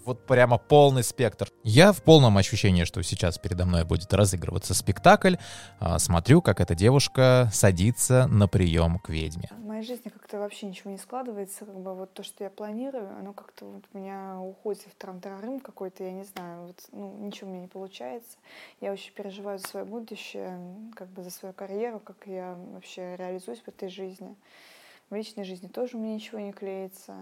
вот 0.07 0.25
прямо 0.25 0.59
полный 0.59 1.03
спектр. 1.03 1.51
Я 1.65 1.93
в 1.93 2.03
полном 2.03 2.39
ощущении, 2.39 2.85
что 2.85 3.03
сейчас 3.03 3.39
передо 3.39 3.67
мной 3.67 3.85
будет 3.85 4.15
разыгрываться 4.15 4.75
спектакль, 4.75 5.37
а, 5.81 5.99
смотрю, 5.99 6.41
как 6.41 6.61
эта 6.61 6.75
девушка 6.75 7.51
садится 7.53 8.27
на 8.29 8.49
прием 8.49 8.99
к 8.99 9.09
ведьме. 9.09 9.51
В 9.51 9.67
моей 9.67 9.83
жизни 9.83 10.09
как-то 10.09 10.39
вообще 10.39 10.67
ничего 10.67 10.91
не 10.91 10.99
складывается, 10.99 11.65
как 11.65 11.79
бы 11.79 11.95
вот 11.95 12.15
то, 12.15 12.23
что 12.23 12.45
я 12.45 12.51
планирую, 12.51 13.11
оно 13.19 13.33
как-то 13.33 13.67
вот 13.67 13.85
у 13.93 13.99
меня 13.99 14.39
уходит 14.41 14.83
в 14.83 14.95
трам-тарарым 14.97 15.61
какой-то, 15.61 16.05
я 16.05 16.13
не 16.13 16.25
знаю, 16.25 16.69
вот, 16.69 16.83
ну, 16.93 17.17
ничего 17.19 17.51
у 17.51 17.53
меня 17.53 17.63
не 17.63 17.69
получается. 17.69 18.39
Я 18.81 18.93
очень 18.93 19.13
переживаю 19.13 19.59
за 19.59 19.67
свое 19.67 19.85
будущее, 19.85 20.59
как 20.95 21.09
бы 21.09 21.23
за 21.23 21.31
свою 21.31 21.53
карьеру, 21.53 22.01
как 22.01 22.27
я 22.27 22.57
вообще 22.73 23.17
реализуюсь 23.17 23.61
в 23.61 23.69
этой 23.69 23.89
жизни. 23.89 24.35
В 25.11 25.15
личной 25.15 25.45
жизни 25.45 25.69
тоже 25.69 25.97
у 25.97 26.01
меня 26.01 26.15
ничего 26.15 26.41
не 26.41 26.53
клеится. 26.53 27.15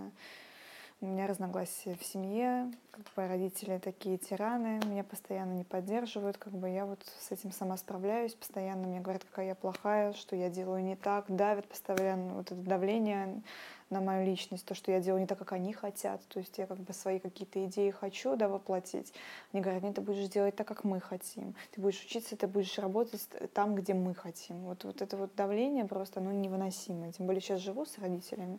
У 1.05 1.07
меня 1.07 1.27
разногласия 1.27 1.97
в 2.01 2.03
семье, 2.03 2.73
как 2.91 3.05
бы 3.15 3.29
родители 3.29 3.77
такие 3.77 4.17
тираны, 4.17 4.81
меня 4.87 5.05
постоянно 5.05 5.53
не 5.53 5.63
поддерживают, 5.63 6.39
как 6.39 6.55
бы 6.55 6.71
я 6.71 6.87
вот 6.87 6.99
с 7.21 7.31
этим 7.31 7.53
сама 7.53 7.77
справляюсь, 7.77 8.33
постоянно. 8.33 8.87
Мне 8.87 9.01
говорят, 9.01 9.23
какая 9.23 9.49
я 9.49 9.55
плохая, 9.55 10.15
что 10.15 10.35
я 10.35 10.49
делаю 10.49 10.83
не 10.83 10.97
так, 10.97 11.27
давят 11.29 11.69
постоянно 11.69 12.37
вот 12.37 12.51
это 12.51 12.55
давление 12.55 13.43
на 13.91 14.01
мою 14.01 14.25
личность, 14.25 14.65
то, 14.65 14.75
что 14.75 14.93
я 14.93 15.01
делаю 15.01 15.21
не 15.21 15.27
так, 15.27 15.39
как 15.39 15.53
они 15.53 15.75
хотят, 15.75 16.27
то 16.29 16.39
есть 16.39 16.57
я 16.57 16.67
как 16.67 16.79
бы 16.79 16.95
свои 16.95 17.19
какие-то 17.19 17.63
идеи 17.67 17.91
хочу, 17.91 18.35
да, 18.35 18.49
воплотить. 18.49 19.13
Они 19.53 19.61
говорят, 19.61 19.83
нет, 19.83 19.97
ты 19.97 20.01
будешь 20.01 20.29
делать 20.31 20.57
так, 20.57 20.67
как 20.67 20.85
мы 20.85 21.01
хотим, 21.01 21.55
ты 21.73 21.83
будешь 21.83 22.03
учиться, 22.03 22.35
ты 22.35 22.47
будешь 22.47 22.79
работать 22.79 23.29
там, 23.53 23.75
где 23.75 23.93
мы 23.93 24.15
хотим. 24.15 24.65
Вот, 24.65 24.85
вот 24.85 25.03
это 25.03 25.19
вот 25.19 25.35
давление 25.35 25.85
просто, 25.85 26.21
оно 26.21 26.33
невыносимо, 26.33 27.13
тем 27.13 27.27
более 27.27 27.43
сейчас 27.43 27.61
живу 27.61 27.85
с 27.85 27.99
родителями, 27.99 28.59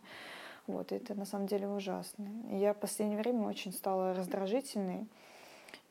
вот, 0.66 0.92
это 0.92 1.14
на 1.14 1.24
самом 1.24 1.46
деле 1.46 1.68
ужасно. 1.68 2.28
Я 2.50 2.74
в 2.74 2.78
последнее 2.78 3.18
время 3.18 3.46
очень 3.46 3.72
стала 3.72 4.14
раздражительной. 4.14 5.06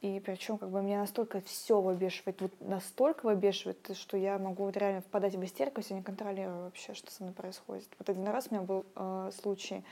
И 0.02 0.22
причем 0.24 0.58
как 0.58 0.70
бы 0.70 0.82
меня 0.82 1.00
настолько 1.00 1.42
все 1.42 1.82
выбешивает, 1.82 2.40
вот 2.42 2.52
настолько 2.60 3.26
выбешивает, 3.26 3.90
что 3.96 4.18
я 4.18 4.38
могу 4.38 4.66
вот 4.66 4.78
реально 4.78 5.02
впадать 5.02 5.36
в 5.36 5.44
истерику, 5.44 5.80
если 5.80 5.96
не 5.96 6.04
контролирую 6.04 6.66
вообще, 6.66 6.94
что 6.94 7.12
со 7.12 7.24
мной 7.24 7.34
происходит. 7.34 7.88
Вот 7.98 8.10
один 8.10 8.28
раз 8.28 8.48
у 8.50 8.54
меня 8.54 8.64
был 8.64 8.86
э, 8.96 9.32
случай, 9.42 9.84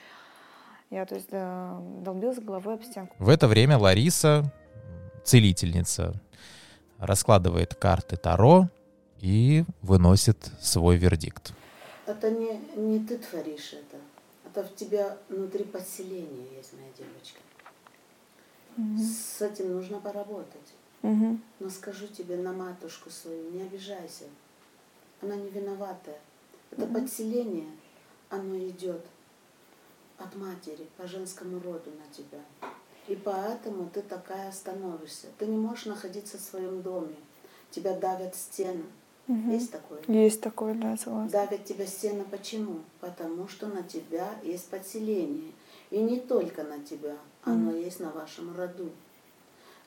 я 0.92 1.06
то 1.06 1.16
есть 1.16 1.30
э, 1.32 1.78
долбилась 2.04 2.38
головой 2.38 2.76
об 2.76 2.84
стенку. 2.84 3.16
В 3.18 3.30
это 3.30 3.48
время 3.48 3.80
Лариса, 3.80 4.54
целительница, 5.24 6.14
раскладывает 7.00 7.74
карты 7.74 8.16
Таро 8.16 8.68
и 9.20 9.64
выносит 9.82 10.52
свой 10.62 10.98
вердикт. 10.98 11.54
Это 12.06 12.30
не, 12.30 12.60
не 12.76 13.00
ты 13.00 13.18
творишь 13.18 13.74
это 13.74 13.98
это 14.54 14.64
в 14.64 14.76
тебя 14.76 15.18
внутри 15.30 15.64
подселения 15.64 16.48
есть, 16.56 16.74
моя 16.74 16.92
девочка. 16.96 17.40
Угу. 18.78 18.98
С 19.00 19.42
этим 19.42 19.74
нужно 19.74 20.00
поработать. 20.00 20.74
Угу. 21.02 21.40
Но 21.60 21.70
скажу 21.70 22.08
тебе 22.08 22.38
на 22.38 22.54
матушку 22.54 23.10
свою, 23.10 23.50
не 23.52 23.64
обижайся. 23.64 24.26
Она 25.22 25.36
не 25.36 25.50
виноватая. 25.50 26.20
Это 26.72 26.84
угу. 26.84 26.94
подселение, 26.94 27.70
оно 28.30 28.58
идет 28.58 29.04
от 30.18 30.36
матери 30.36 30.88
по 30.98 31.08
женскому 31.08 31.60
роду 31.60 31.92
на 31.92 32.14
тебя. 32.14 32.42
И 33.08 33.16
поэтому 33.16 33.90
ты 33.90 34.02
такая 34.02 34.52
становишься. 34.52 35.28
Ты 35.40 35.48
не 35.48 35.58
можешь 35.58 35.86
находиться 35.86 36.38
в 36.38 36.42
своем 36.42 36.82
доме. 36.82 37.16
Тебя 37.72 38.00
давят 38.00 38.36
стены. 38.36 38.84
Угу. 39.28 39.52
Есть 39.52 39.72
такое? 39.72 40.02
Есть 40.08 40.42
такое, 40.42 40.74
да, 40.74 40.98
согласна. 40.98 41.32
Давят 41.32 41.64
тебя 41.66 41.86
стены 41.88 42.24
почему? 42.30 42.80
Потому 43.00 43.48
что 43.48 43.68
на 43.68 43.84
тебя 43.84 44.30
есть 44.44 44.68
подселение. 44.68 45.52
И 45.92 46.00
не 46.00 46.20
только 46.20 46.64
на 46.64 46.80
тебя, 46.80 47.16
оно 47.44 47.72
угу. 47.72 47.78
есть 47.78 48.00
на 48.00 48.12
вашем 48.12 48.56
роду. 48.56 48.90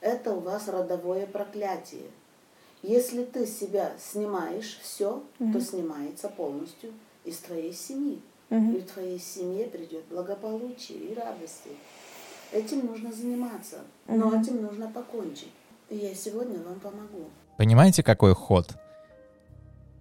Это 0.01 0.33
у 0.33 0.41
вас 0.41 0.69
родовое 0.69 1.27
проклятие. 1.27 2.11
Если 2.83 3.25
ты 3.25 3.47
себя 3.47 3.93
снимаешь 3.99 4.79
все, 4.83 5.23
угу. 5.39 5.53
то 5.53 5.61
снимается 5.61 6.29
полностью 6.29 6.93
из 7.25 7.39
твоей 7.39 7.73
семьи. 7.73 8.21
Угу. 8.51 8.73
И 8.73 8.81
в 8.81 8.87
твоей 8.87 9.19
семье 9.19 9.67
придет 9.67 10.05
благополучие 10.09 10.99
и 10.99 11.15
радости. 11.15 11.71
Этим 12.53 12.87
нужно 12.87 13.13
заниматься, 13.13 13.81
но 14.07 14.29
угу. 14.29 14.41
этим 14.41 14.63
нужно 14.63 14.89
покончить. 14.89 15.53
И 15.91 15.97
я 15.97 16.15
сегодня 16.15 16.59
вам 16.63 16.79
помогу. 16.81 17.27
Понимаете, 17.57 18.03
какой 18.03 18.35
ход? 18.35 18.77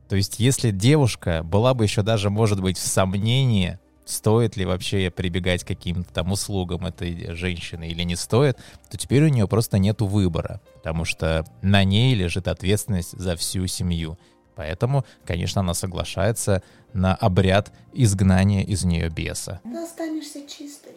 То 0.07 0.15
есть, 0.15 0.39
если 0.39 0.71
девушка 0.71 1.41
была 1.43 1.73
бы 1.73 1.83
еще 1.83 2.01
даже, 2.03 2.29
может 2.29 2.61
быть, 2.61 2.77
в 2.77 2.85
сомнении, 2.85 3.79
стоит 4.05 4.55
ли 4.55 4.65
вообще 4.65 5.09
прибегать 5.09 5.63
к 5.63 5.67
каким-то 5.67 6.13
там 6.13 6.31
услугам 6.31 6.85
этой 6.85 7.33
женщины 7.35 7.89
или 7.89 8.03
не 8.03 8.15
стоит, 8.15 8.57
то 8.89 8.97
теперь 8.97 9.23
у 9.23 9.27
нее 9.27 9.47
просто 9.47 9.79
нет 9.79 10.01
выбора, 10.01 10.61
потому 10.75 11.05
что 11.05 11.45
на 11.61 11.83
ней 11.83 12.13
лежит 12.13 12.47
ответственность 12.47 13.17
за 13.17 13.35
всю 13.35 13.65
семью. 13.67 14.17
Поэтому, 14.55 15.05
конечно, 15.25 15.61
она 15.61 15.73
соглашается 15.73 16.63
на 16.93 17.13
обряд 17.15 17.73
изгнания 17.93 18.63
из 18.63 18.85
нее 18.85 19.09
беса. 19.09 19.59
Ты 19.63 19.77
останешься 19.77 20.47
чистой. 20.47 20.93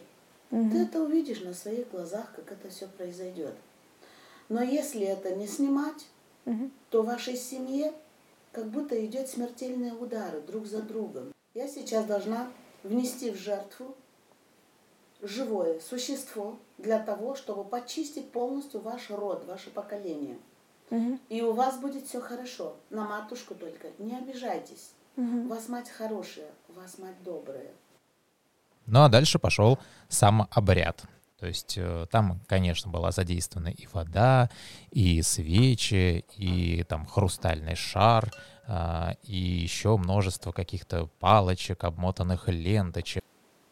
Угу. 0.51 0.69
Ты 0.71 0.77
это 0.83 1.03
увидишь 1.03 1.41
на 1.41 1.53
своих 1.53 1.89
глазах, 1.91 2.31
как 2.35 2.51
это 2.51 2.69
все 2.73 2.87
произойдет. 2.87 3.53
Но 4.47 4.61
если 4.61 5.01
это 5.01 5.35
не 5.35 5.45
снимать, 5.45 6.05
угу. 6.45 6.71
то 6.89 7.03
в 7.03 7.07
вашей 7.07 7.35
семье 7.35 7.91
как 8.51 8.69
будто 8.69 9.05
идет 9.05 9.27
смертельные 9.29 9.93
удары 9.93 10.41
друг 10.41 10.65
за 10.65 10.81
другом. 10.81 11.33
Я 11.53 11.67
сейчас 11.67 12.05
должна 12.05 12.51
внести 12.83 13.31
в 13.31 13.35
жертву 13.35 13.95
живое 15.21 15.79
существо 15.79 16.57
для 16.77 16.99
того, 16.99 17.35
чтобы 17.35 17.63
почистить 17.63 18.31
полностью 18.31 18.79
ваш 18.79 19.09
род, 19.09 19.45
ваше 19.45 19.69
поколение. 19.69 20.37
Угу. 20.91 21.19
И 21.29 21.41
у 21.41 21.53
вас 21.53 21.77
будет 21.77 22.07
все 22.07 22.19
хорошо. 22.19 22.75
На 22.89 23.05
матушку 23.05 23.55
только 23.55 23.89
не 23.99 24.17
обижайтесь. 24.17 24.91
Угу. 25.17 25.41
У 25.41 25.47
вас 25.47 25.67
мать 25.67 25.89
хорошая, 25.89 26.49
у 26.69 26.73
вас 26.73 26.97
мать 26.97 27.21
добрая. 27.23 27.71
Ну 28.85 29.03
а 29.03 29.09
дальше 29.09 29.37
пошел 29.37 29.77
сам 30.07 30.47
обряд. 30.51 31.03
То 31.39 31.47
есть 31.47 31.75
э, 31.77 32.05
там, 32.11 32.41
конечно, 32.47 32.91
была 32.91 33.11
задействована 33.11 33.69
и 33.69 33.87
вода, 33.93 34.49
и 34.91 35.21
свечи, 35.21 36.25
и 36.35 36.83
там 36.83 37.05
хрустальный 37.05 37.75
шар, 37.75 38.31
а, 38.67 39.15
и 39.23 39.35
еще 39.35 39.97
множество 39.97 40.51
каких-то 40.51 41.09
палочек, 41.19 41.83
обмотанных 41.83 42.49
ленточек. 42.49 43.23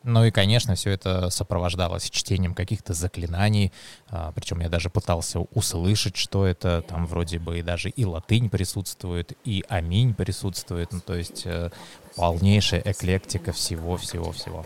Ну 0.03 0.24
и, 0.24 0.31
конечно, 0.31 0.75
все 0.75 0.91
это 0.91 1.29
сопровождалось 1.29 2.09
чтением 2.09 2.55
каких-то 2.55 2.93
заклинаний, 2.93 3.74
а, 4.09 4.31
причем 4.31 4.62
я 4.62 4.69
даже 4.69 4.89
пытался 4.89 5.41
услышать, 5.41 6.15
что 6.15 6.45
это, 6.45 6.81
там 6.88 7.05
вроде 7.05 7.39
бы 7.39 7.59
и 7.59 7.62
даже 7.62 7.89
и 7.89 8.05
латынь 8.05 8.50
присутствует, 8.50 9.33
и 9.43 9.65
аминь 9.67 10.15
присутствует, 10.15 10.93
ну 10.93 11.01
то 11.01 11.15
есть 11.15 11.45
э, 11.45 11.71
полнейшая 12.15 12.81
эклектика 12.86 13.51
всего-всего-всего. 13.51 14.65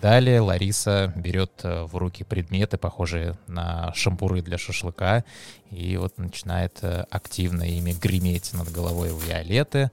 Далее 0.00 0.40
Лариса 0.40 1.12
берет 1.16 1.60
э, 1.62 1.84
в 1.84 1.96
руки 1.96 2.22
предметы, 2.22 2.76
похожие 2.76 3.36
на 3.46 3.92
шампуры 3.94 4.42
для 4.42 4.58
шашлыка, 4.58 5.24
и 5.70 5.96
вот 5.96 6.18
начинает 6.18 6.78
э, 6.82 7.04
активно 7.10 7.62
ими 7.62 7.92
греметь 7.92 8.52
над 8.52 8.70
головой 8.70 9.10
у 9.10 9.18
Виолетты, 9.18 9.90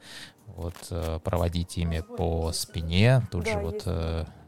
вот, 0.47 0.75
э, 0.89 1.19
проводить 1.23 1.77
ими 1.77 2.01
по 2.17 2.51
спине, 2.51 3.21
тут 3.31 3.47
же 3.47 3.57
вот 3.57 3.87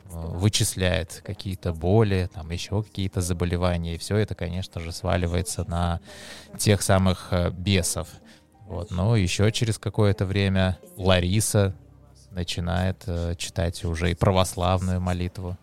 вычисляет 0.07 1.23
какие-то 1.25 1.73
боли, 1.73 2.29
там 2.31 2.51
еще 2.51 2.83
какие-то 2.83 3.21
заболевания, 3.21 3.95
и 3.95 3.97
все 3.97 4.17
это, 4.17 4.35
конечно 4.35 4.79
же, 4.79 4.91
сваливается 4.91 5.65
на 5.67 5.99
тех 6.59 6.83
самых 6.83 7.33
бесов. 7.53 8.07
Вот, 8.67 8.91
но 8.91 9.15
еще 9.15 9.51
через 9.51 9.79
какое-то 9.79 10.25
время 10.25 10.77
Лариса 10.95 11.75
начинает 12.35 13.03
э, 13.07 13.35
читать 13.35 13.83
уже 13.85 14.11
и 14.11 14.13
православную 14.13 14.99
молитву. 14.99 15.57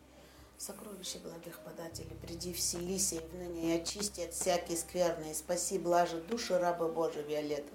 Сокровище 0.59 1.19
благих 1.19 1.59
подателей, 1.61 2.17
приди 2.21 2.53
вселись 2.53 3.13
и 3.13 3.21
ныне 3.37 3.77
очисти 3.77 4.23
от 4.23 4.33
всякой 4.33 4.77
скверны, 4.77 5.31
и 5.31 5.35
спаси 5.35 5.79
блажи 5.79 6.21
души 6.29 6.59
раба 6.59 6.89
Божия 6.89 7.23
Виолетту, 7.23 7.73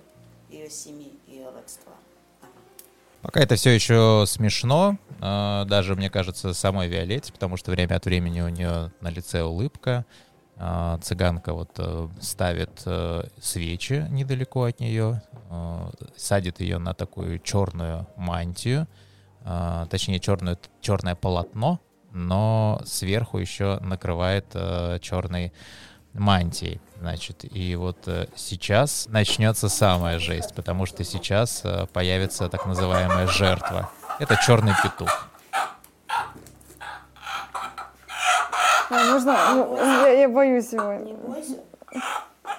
ее 0.50 0.70
семьи, 0.70 1.14
ее 1.28 1.50
родства. 1.50 1.94
Пока 3.22 3.40
это 3.42 3.56
все 3.56 3.72
еще 3.72 4.26
смешно, 4.28 4.98
э, 5.22 5.66
даже, 5.68 5.96
мне 5.96 6.10
кажется, 6.10 6.54
самой 6.54 6.88
Виолетте, 6.88 7.32
потому 7.32 7.58
что 7.58 7.72
время 7.72 7.96
от 7.96 8.06
времени 8.06 8.42
у 8.42 8.50
нее 8.50 8.92
на 9.00 9.10
лице 9.10 9.44
улыбка. 9.44 10.06
Э, 10.60 10.98
цыганка 11.02 11.54
вот 11.54 11.72
э, 11.78 12.08
ставит 12.20 12.86
свечи 13.42 14.06
недалеко 14.10 14.64
от 14.64 14.80
нее, 14.80 15.22
садит 16.18 16.60
ее 16.60 16.78
на 16.78 16.94
такую 16.94 17.40
черную 17.40 18.06
мантию, 18.18 18.88
точнее 19.90 20.20
черную, 20.20 20.60
черное 20.82 21.16
полотно, 21.16 21.80
но 22.12 22.82
сверху 22.86 23.38
еще 23.38 23.80
накрывает 23.82 24.48
черной 25.02 25.54
мантией. 26.14 26.82
Значит, 27.00 27.46
и 27.50 27.76
вот 27.76 28.08
э, 28.08 28.28
сейчас 28.36 29.08
начнется 29.08 29.70
самая 29.70 30.20
жесть, 30.20 30.56
потому 30.56 30.86
что 30.86 31.04
сейчас 31.04 31.62
э, 31.64 31.86
появится 31.94 32.50
так 32.50 32.66
называемая 32.66 33.28
жертва. 33.28 33.90
Это 34.20 34.36
черный 34.46 34.74
петух. 34.84 35.30
А, 38.90 39.06
нужно, 39.12 39.54
ну, 39.54 39.78
я, 39.78 40.10
я 40.10 40.30
боюсь 40.30 40.72
его. 40.72 40.94
Не 40.94 41.14
бойся. 41.14 41.60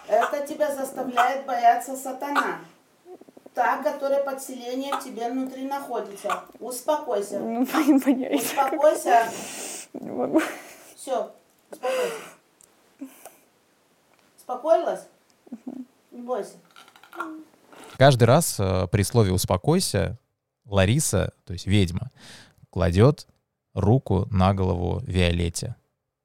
Это 0.06 0.46
тебя 0.46 0.74
заставляет 0.74 1.46
бояться 1.46 1.96
сатана. 1.96 2.60
Та, 3.54 3.82
которая 3.82 4.22
подселение 4.22 4.94
в 4.94 5.02
тебе 5.02 5.30
внутри 5.30 5.66
находится. 5.66 6.44
Успокойся. 6.60 7.38
Ну, 7.38 7.66
боюсь. 8.04 8.44
Успокойся. 8.44 9.28
Не 9.94 10.10
могу. 10.10 10.40
Все, 10.94 11.32
успокойся. 11.70 12.14
Успокоилась? 14.36 15.06
Не 16.10 16.20
бойся. 16.22 16.54
Каждый 17.96 18.24
раз 18.24 18.60
э, 18.60 18.86
при 18.92 19.02
слове 19.02 19.32
«успокойся» 19.32 20.18
Лариса, 20.66 21.32
то 21.44 21.52
есть 21.52 21.66
ведьма, 21.66 22.10
кладет 22.70 23.26
руку 23.74 24.26
на 24.30 24.54
голову 24.54 25.00
Виолетте. 25.04 25.74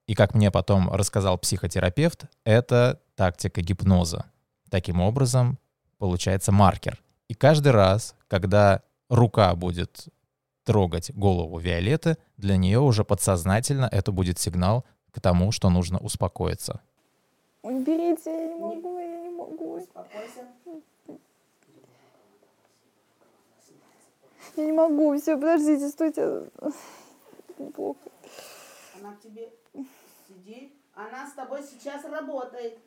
И 0.07 0.15
как 0.15 0.33
мне 0.33 0.51
потом 0.51 0.91
рассказал 0.91 1.37
психотерапевт, 1.37 2.25
это 2.43 3.01
тактика 3.15 3.61
гипноза. 3.61 4.25
Таким 4.69 5.01
образом, 5.01 5.57
получается 5.97 6.51
маркер. 6.51 7.01
И 7.29 7.33
каждый 7.33 7.71
раз, 7.71 8.15
когда 8.27 8.83
рука 9.09 9.55
будет 9.55 10.07
трогать 10.65 11.11
голову 11.13 11.57
Виолетты, 11.57 12.17
для 12.37 12.57
нее 12.57 12.79
уже 12.79 13.03
подсознательно 13.03 13.87
это 13.91 14.11
будет 14.11 14.39
сигнал 14.39 14.85
к 15.11 15.21
тому, 15.21 15.51
что 15.51 15.69
нужно 15.69 15.99
успокоиться. 15.99 16.81
Уберите, 17.61 18.31
я 18.31 18.47
не 18.47 18.59
могу, 18.59 18.99
я 18.99 19.17
не 19.21 19.29
могу. 19.29 19.77
Успокойся. 19.77 20.47
Я 24.57 24.65
не 24.65 24.71
могу, 24.71 25.17
все, 25.17 25.35
подождите, 25.35 25.87
стойте. 25.89 26.43
Плохо. 27.73 27.99
Она 28.99 29.15
к 29.15 29.21
тебе 29.21 29.49
она 30.95 31.27
с 31.27 31.33
тобой 31.33 31.63
сейчас 31.63 32.05
работает. 32.05 32.77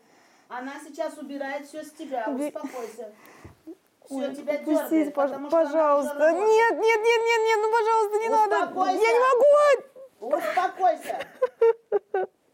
Она 0.48 0.74
сейчас 0.84 1.18
убирает 1.18 1.66
все 1.66 1.82
с 1.82 1.90
тебя, 1.90 2.28
успокойся. 2.28 3.12
Все, 4.04 4.14
Ой, 4.14 4.34
тебя 4.36 4.54
отпустите, 4.54 4.88
дергает, 4.88 5.08
пож- 5.16 5.28
потому 5.28 5.50
пожалуйста. 5.50 6.30
Нет, 6.32 6.74
нет, 6.78 6.80
нет, 6.80 7.22
нет, 7.24 7.40
нет, 7.44 7.58
ну 7.60 7.72
пожалуйста, 7.72 8.18
не 8.18 8.28
надо. 8.28 8.56
Успокойся. 8.62 9.02
Я 9.02 9.12
не 9.12 9.18
могу. 10.20 10.36
Успокойся. 10.36 11.26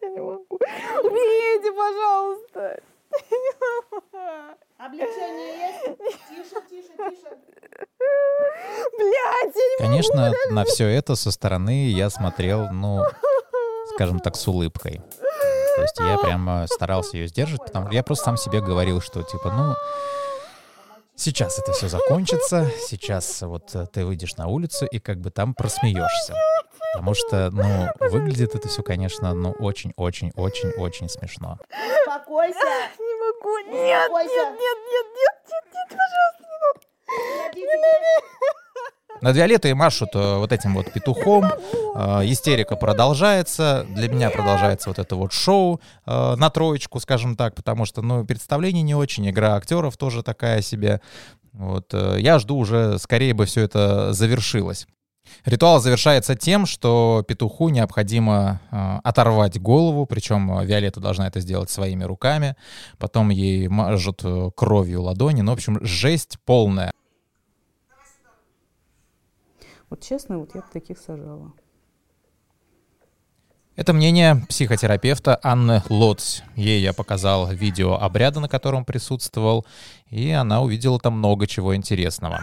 Я 0.00 0.08
не 0.08 0.20
могу. 0.20 0.58
Уберите, 1.04 1.72
пожалуйста. 1.72 2.82
Облегчение 4.78 5.58
есть? 5.58 5.98
Тише, 6.28 6.62
тише, 6.70 6.88
тише. 6.96 7.38
Блядь, 8.98 9.54
я 9.54 9.68
не 9.68 9.76
Конечно, 9.78 10.32
на 10.50 10.64
все 10.64 10.88
это 10.88 11.14
со 11.14 11.30
стороны 11.30 11.88
я 11.88 12.08
смотрел, 12.08 12.70
ну, 12.70 13.04
скажем 13.94 14.20
так, 14.20 14.36
с 14.36 14.48
улыбкой. 14.48 15.02
То 15.76 15.82
есть 15.82 15.98
я 15.98 16.18
прямо 16.18 16.66
старался 16.68 17.16
ее 17.16 17.28
сдерживать, 17.28 17.64
потому 17.64 17.86
что 17.86 17.94
я 17.94 18.02
просто 18.02 18.24
сам 18.26 18.36
себе 18.36 18.60
говорил, 18.60 19.00
что 19.00 19.22
типа, 19.22 19.50
ну, 19.50 19.74
сейчас 21.16 21.58
это 21.58 21.72
все 21.72 21.88
закончится, 21.88 22.70
сейчас 22.86 23.42
вот 23.42 23.74
э, 23.74 23.86
ты 23.86 24.04
выйдешь 24.04 24.36
на 24.36 24.48
улицу 24.48 24.86
и 24.86 24.98
как 24.98 25.18
бы 25.18 25.30
там 25.30 25.54
просмеешься. 25.54 26.34
Потому 26.92 27.14
что, 27.14 27.50
ну, 27.50 27.88
выглядит 28.00 28.54
это 28.54 28.68
все, 28.68 28.82
конечно, 28.82 29.32
ну, 29.32 29.52
очень-очень-очень-очень 29.52 31.08
смешно. 31.08 31.58
Успокойся. 32.06 32.58
не 32.98 33.14
могу. 33.20 33.58
Нет, 33.70 34.10
нет, 34.10 34.20
нет, 34.20 34.58
нет, 34.60 35.06
нет, 35.16 35.36
нет, 35.48 35.64
нет, 35.72 35.88
пожалуйста, 35.88 37.56
не 37.56 37.64
надо. 37.64 38.61
Над 39.22 39.36
Виолеттой 39.36 39.72
машут 39.74 40.10
вот 40.14 40.52
этим 40.52 40.74
вот 40.74 40.92
петухом. 40.92 41.44
Э, 41.94 42.20
Истерика 42.24 42.74
продолжается. 42.74 43.86
Для 43.90 44.08
меня 44.08 44.30
продолжается 44.30 44.90
вот 44.90 44.98
это 44.98 45.14
вот 45.14 45.32
шоу 45.32 45.80
э, 46.06 46.34
на 46.36 46.50
троечку, 46.50 46.98
скажем 46.98 47.36
так, 47.36 47.54
потому 47.54 47.84
что, 47.84 48.02
ну, 48.02 48.24
представление 48.24 48.82
не 48.82 48.96
очень, 48.96 49.30
игра 49.30 49.54
актеров 49.54 49.96
тоже 49.96 50.24
такая 50.24 50.60
себе. 50.60 51.00
Вот, 51.52 51.94
э, 51.94 52.16
я 52.18 52.40
жду 52.40 52.56
уже, 52.56 52.98
скорее 52.98 53.32
бы 53.32 53.46
все 53.46 53.62
это 53.62 54.12
завершилось. 54.12 54.88
Ритуал 55.44 55.80
завершается 55.80 56.34
тем, 56.34 56.66
что 56.66 57.24
петуху 57.26 57.68
необходимо 57.68 58.60
э, 58.72 58.98
оторвать 59.04 59.60
голову, 59.60 60.04
причем 60.04 60.60
Виолетта 60.64 60.98
должна 60.98 61.28
это 61.28 61.38
сделать 61.38 61.70
своими 61.70 62.02
руками, 62.02 62.56
потом 62.98 63.30
ей 63.30 63.68
мажут 63.68 64.22
э, 64.24 64.50
кровью 64.56 65.02
ладони, 65.02 65.42
ну, 65.42 65.52
в 65.52 65.54
общем, 65.54 65.78
жесть 65.80 66.38
полная. 66.44 66.90
Вот 69.92 70.00
честно, 70.00 70.38
вот 70.38 70.54
я 70.54 70.62
бы 70.62 70.66
таких 70.72 70.98
сажала. 70.98 71.52
Это 73.76 73.92
мнение 73.92 74.36
психотерапевта 74.48 75.38
Анны 75.42 75.82
Лотс. 75.90 76.40
Ей 76.56 76.80
я 76.80 76.94
показал 76.94 77.52
видео 77.52 77.98
обряда, 78.00 78.40
на 78.40 78.48
котором 78.48 78.86
присутствовал, 78.86 79.66
и 80.08 80.30
она 80.30 80.62
увидела 80.62 80.98
там 80.98 81.18
много 81.18 81.46
чего 81.46 81.76
интересного. 81.76 82.40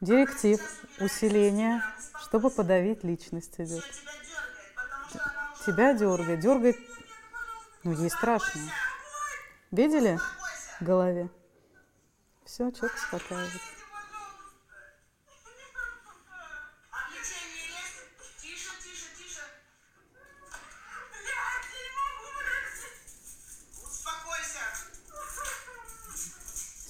Директив, 0.00 0.58
усиление, 0.98 1.82
чтобы 2.22 2.48
подавить 2.48 3.04
личность 3.04 3.56
идет. 3.58 3.84
Тебя 5.66 5.92
дергает, 5.92 6.40
дергает, 6.40 6.76
ну 7.82 7.92
ей 7.92 8.08
страшно. 8.08 8.62
Видели 9.70 10.18
в 10.80 10.84
голове? 10.84 11.28
Все, 12.46 12.70
человек 12.70 12.96
успокаивается. 12.96 13.73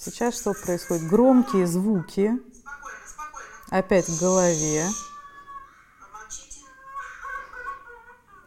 Сейчас 0.05 0.39
что 0.39 0.53
происходит? 0.53 1.07
Громкие 1.07 1.65
звуки, 1.65 2.31
опять 3.71 4.07
в 4.07 4.19
голове. 4.19 4.85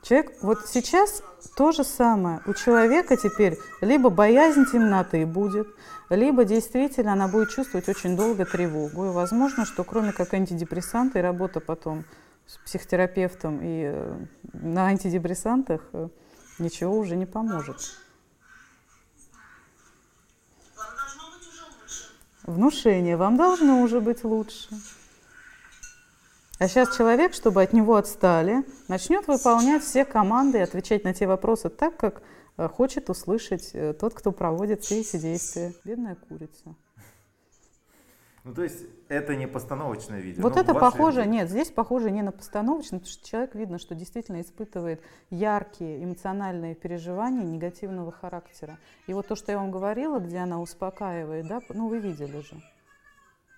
Человек, 0.02 0.32
вот 0.40 0.68
сейчас 0.68 1.20
то 1.56 1.72
же 1.72 1.82
самое. 1.82 2.42
У 2.46 2.54
человека 2.54 3.16
теперь 3.16 3.58
либо 3.80 4.08
боязнь 4.08 4.66
темноты 4.70 5.26
будет, 5.26 5.66
либо 6.10 6.44
действительно 6.44 7.14
она 7.14 7.26
будет 7.26 7.50
чувствовать 7.50 7.88
очень 7.88 8.16
долго 8.16 8.44
тревогу. 8.44 9.06
И 9.06 9.10
возможно, 9.10 9.66
что 9.66 9.82
кроме 9.82 10.12
как 10.12 10.34
антидепрессанта 10.34 11.18
и 11.18 11.22
работа 11.22 11.58
потом 11.58 12.04
с 12.46 12.56
психотерапевтом 12.58 13.58
и 13.60 13.90
э, 13.92 14.26
на 14.52 14.86
антидепрессантах 14.86 15.80
э, 15.92 16.08
ничего 16.60 16.96
уже 16.96 17.16
не 17.16 17.26
поможет. 17.26 17.78
Вам 20.76 20.96
должно 20.96 21.36
быть 21.36 21.48
уже 21.48 21.64
лучше. 21.80 22.04
Внушение 22.48 23.18
вам 23.18 23.36
должно 23.36 23.82
уже 23.82 24.00
быть 24.00 24.24
лучше. 24.24 24.70
А 26.58 26.66
сейчас 26.66 26.96
человек, 26.96 27.34
чтобы 27.34 27.62
от 27.62 27.74
него 27.74 27.94
отстали, 27.94 28.64
начнет 28.88 29.28
выполнять 29.28 29.84
все 29.84 30.06
команды 30.06 30.56
и 30.56 30.62
отвечать 30.62 31.04
на 31.04 31.12
те 31.12 31.26
вопросы 31.26 31.68
так, 31.68 31.98
как 31.98 32.22
э, 32.56 32.66
хочет 32.66 33.10
услышать 33.10 33.72
э, 33.74 33.92
тот, 33.92 34.14
кто 34.14 34.32
проводит 34.32 34.82
все 34.82 35.00
эти 35.02 35.18
действия. 35.18 35.74
Бедная 35.84 36.14
курица. 36.14 36.74
Ну, 38.44 38.54
то 38.54 38.62
есть 38.62 38.86
это 39.08 39.36
не 39.36 39.46
постановочное 39.46 40.20
видео. 40.20 40.42
Вот 40.42 40.54
ну, 40.54 40.60
это 40.60 40.74
похоже, 40.74 41.20
видео. 41.20 41.32
нет, 41.32 41.50
здесь 41.50 41.70
похоже 41.70 42.10
не 42.10 42.22
на 42.22 42.32
постановочное, 42.32 43.00
потому 43.00 43.12
что 43.12 43.26
человек 43.28 43.54
видно, 43.54 43.78
что 43.78 43.94
действительно 43.94 44.40
испытывает 44.40 45.02
яркие 45.30 46.02
эмоциональные 46.02 46.74
переживания 46.74 47.42
негативного 47.42 48.12
характера. 48.12 48.78
И 49.06 49.12
вот 49.12 49.26
то, 49.26 49.34
что 49.34 49.52
я 49.52 49.58
вам 49.58 49.70
говорила, 49.70 50.18
где 50.18 50.38
она 50.38 50.60
успокаивает, 50.60 51.46
да, 51.48 51.60
ну 51.68 51.88
вы 51.88 51.98
видели 51.98 52.40
же. 52.40 52.62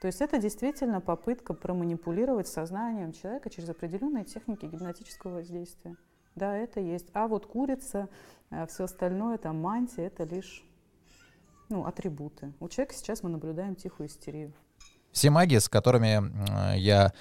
То 0.00 0.06
есть 0.06 0.22
это 0.22 0.38
действительно 0.38 1.00
попытка 1.02 1.52
проманипулировать 1.52 2.48
сознанием 2.48 3.12
человека 3.12 3.50
через 3.50 3.68
определенные 3.68 4.24
техники 4.24 4.64
гипнотического 4.64 5.34
воздействия. 5.34 5.94
Да, 6.34 6.56
это 6.56 6.80
есть. 6.80 7.08
А 7.12 7.28
вот 7.28 7.44
курица, 7.44 8.08
все 8.68 8.84
остальное, 8.84 9.36
там 9.36 9.60
мантия, 9.60 10.06
это 10.06 10.24
лишь 10.24 10.64
ну, 11.68 11.84
атрибуты. 11.84 12.52
У 12.60 12.68
человека 12.68 12.94
сейчас 12.94 13.22
мы 13.22 13.28
наблюдаем 13.28 13.74
тихую 13.76 14.08
истерию. 14.08 14.52
Все 15.12 15.30
маги, 15.30 15.56
с 15.58 15.68
которыми 15.68 16.76
я 16.76 17.12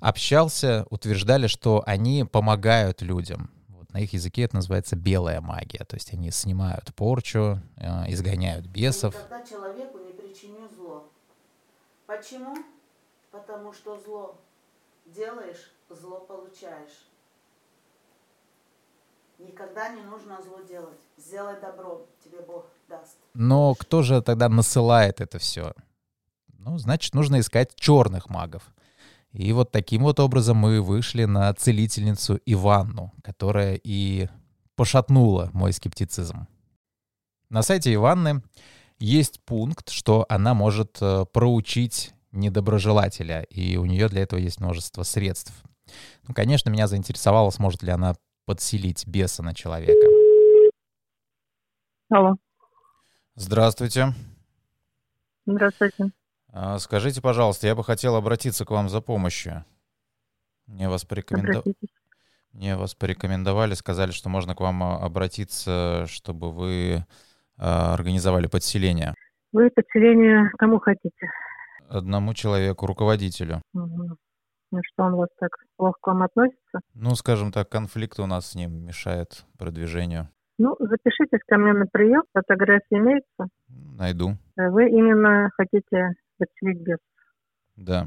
общался, 0.00 0.86
утверждали, 0.90 1.46
что 1.46 1.82
они 1.86 2.24
помогают 2.24 3.02
людям. 3.02 3.50
Вот 3.68 3.92
на 3.92 3.98
их 3.98 4.12
языке 4.12 4.42
это 4.42 4.56
называется 4.56 4.96
белая 4.96 5.40
магия. 5.40 5.84
То 5.84 5.96
есть 5.96 6.12
они 6.12 6.30
снимают 6.30 6.94
порчу, 6.94 7.60
э, 7.76 8.10
изгоняют 8.12 8.66
бесов. 8.66 9.14
Никогда 9.14 9.46
человеку 9.46 9.98
не 9.98 10.12
причиню 10.12 10.68
зло. 10.74 11.08
Почему? 12.06 12.56
Потому 13.30 13.72
что 13.72 13.98
зло 14.00 14.38
делаешь, 15.06 15.70
зло 15.88 16.20
получаешь. 16.20 17.06
Никогда 19.38 19.88
не 19.90 20.02
нужно 20.02 20.42
зло 20.42 20.60
делать. 20.68 21.00
Сделай 21.16 21.58
добро, 21.60 22.06
тебе 22.22 22.40
Бог 22.40 22.66
даст. 22.88 23.16
Но 23.32 23.74
кто 23.74 24.02
же 24.02 24.20
тогда 24.20 24.48
насылает 24.48 25.20
это 25.20 25.38
все? 25.38 25.72
Ну, 26.62 26.76
значит, 26.76 27.14
нужно 27.14 27.40
искать 27.40 27.74
черных 27.74 28.28
магов. 28.28 28.62
И 29.32 29.50
вот 29.52 29.72
таким 29.72 30.02
вот 30.02 30.20
образом 30.20 30.58
мы 30.58 30.82
вышли 30.82 31.24
на 31.24 31.54
целительницу 31.54 32.38
Иванну, 32.44 33.14
которая 33.22 33.80
и 33.82 34.28
пошатнула 34.76 35.48
мой 35.54 35.72
скептицизм. 35.72 36.46
На 37.48 37.62
сайте 37.62 37.94
Иванны 37.94 38.42
есть 38.98 39.42
пункт, 39.44 39.88
что 39.88 40.26
она 40.28 40.52
может 40.52 40.98
э, 41.00 41.24
проучить 41.32 42.12
недоброжелателя, 42.30 43.42
и 43.44 43.78
у 43.78 43.86
нее 43.86 44.08
для 44.10 44.22
этого 44.22 44.38
есть 44.38 44.60
множество 44.60 45.02
средств. 45.02 45.54
Ну, 46.28 46.34
конечно, 46.34 46.68
меня 46.68 46.86
заинтересовало, 46.86 47.48
сможет 47.48 47.82
ли 47.82 47.90
она 47.90 48.16
подселить 48.44 49.06
беса 49.06 49.42
на 49.42 49.54
человека. 49.54 50.06
Алло. 52.10 52.36
Здравствуйте. 53.34 54.12
Здравствуйте. 55.46 56.10
А, 56.52 56.78
скажите, 56.78 57.20
пожалуйста, 57.20 57.66
я 57.66 57.74
бы 57.74 57.84
хотел 57.84 58.16
обратиться 58.16 58.64
к 58.64 58.70
вам 58.70 58.88
за 58.88 59.00
помощью. 59.00 59.64
Мне 60.66 60.88
вас, 60.88 61.04
порекоменда... 61.04 61.62
Мне 62.52 62.76
вас 62.76 62.94
порекомендовали, 62.94 63.74
сказали, 63.74 64.10
что 64.10 64.28
можно 64.28 64.54
к 64.54 64.60
вам 64.60 64.82
а, 64.82 64.98
обратиться, 64.98 66.06
чтобы 66.08 66.50
вы 66.50 66.96
э, 66.96 67.02
организовали 67.58 68.48
подселение. 68.48 69.14
Вы 69.52 69.70
подселение 69.70 70.50
кому 70.58 70.80
хотите? 70.80 71.30
Одному 71.88 72.34
человеку, 72.34 72.86
руководителю. 72.86 73.62
Угу. 73.72 74.16
Ну 74.72 74.80
что, 74.84 75.04
он 75.04 75.14
вас 75.16 75.28
так 75.38 75.50
плохо 75.76 75.98
к 76.00 76.06
вам 76.08 76.22
относится? 76.22 76.80
Ну, 76.94 77.14
скажем 77.14 77.52
так, 77.52 77.68
конфликт 77.68 78.18
у 78.18 78.26
нас 78.26 78.50
с 78.50 78.54
ним 78.56 78.84
мешает 78.84 79.44
продвижению. 79.58 80.28
Ну, 80.58 80.76
запишитесь 80.78 81.40
ко 81.46 81.56
мне 81.56 81.72
на 81.72 81.86
прием, 81.86 82.22
фотографии 82.32 82.96
имеются? 82.96 83.48
Найду. 83.68 84.36
Вы 84.56 84.90
именно 84.90 85.50
хотите 85.56 86.14
подселить 86.40 86.82
бес? 86.82 86.98
Да. 87.76 88.06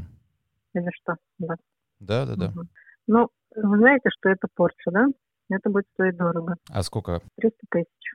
Или 0.73 0.89
что? 1.01 1.15
Да. 1.39 1.55
Да, 1.99 2.25
да, 2.25 2.35
да. 2.35 2.47
Угу. 2.47 2.61
Ну, 3.07 3.29
вы 3.55 3.77
знаете, 3.77 4.09
что 4.17 4.29
это 4.29 4.47
порча, 4.55 4.91
да? 4.91 5.07
Это 5.49 5.69
будет 5.69 5.85
стоить 5.93 6.17
дорого. 6.17 6.55
А 6.69 6.83
сколько? 6.83 7.21
300 7.37 7.57
тысяч. 7.69 8.13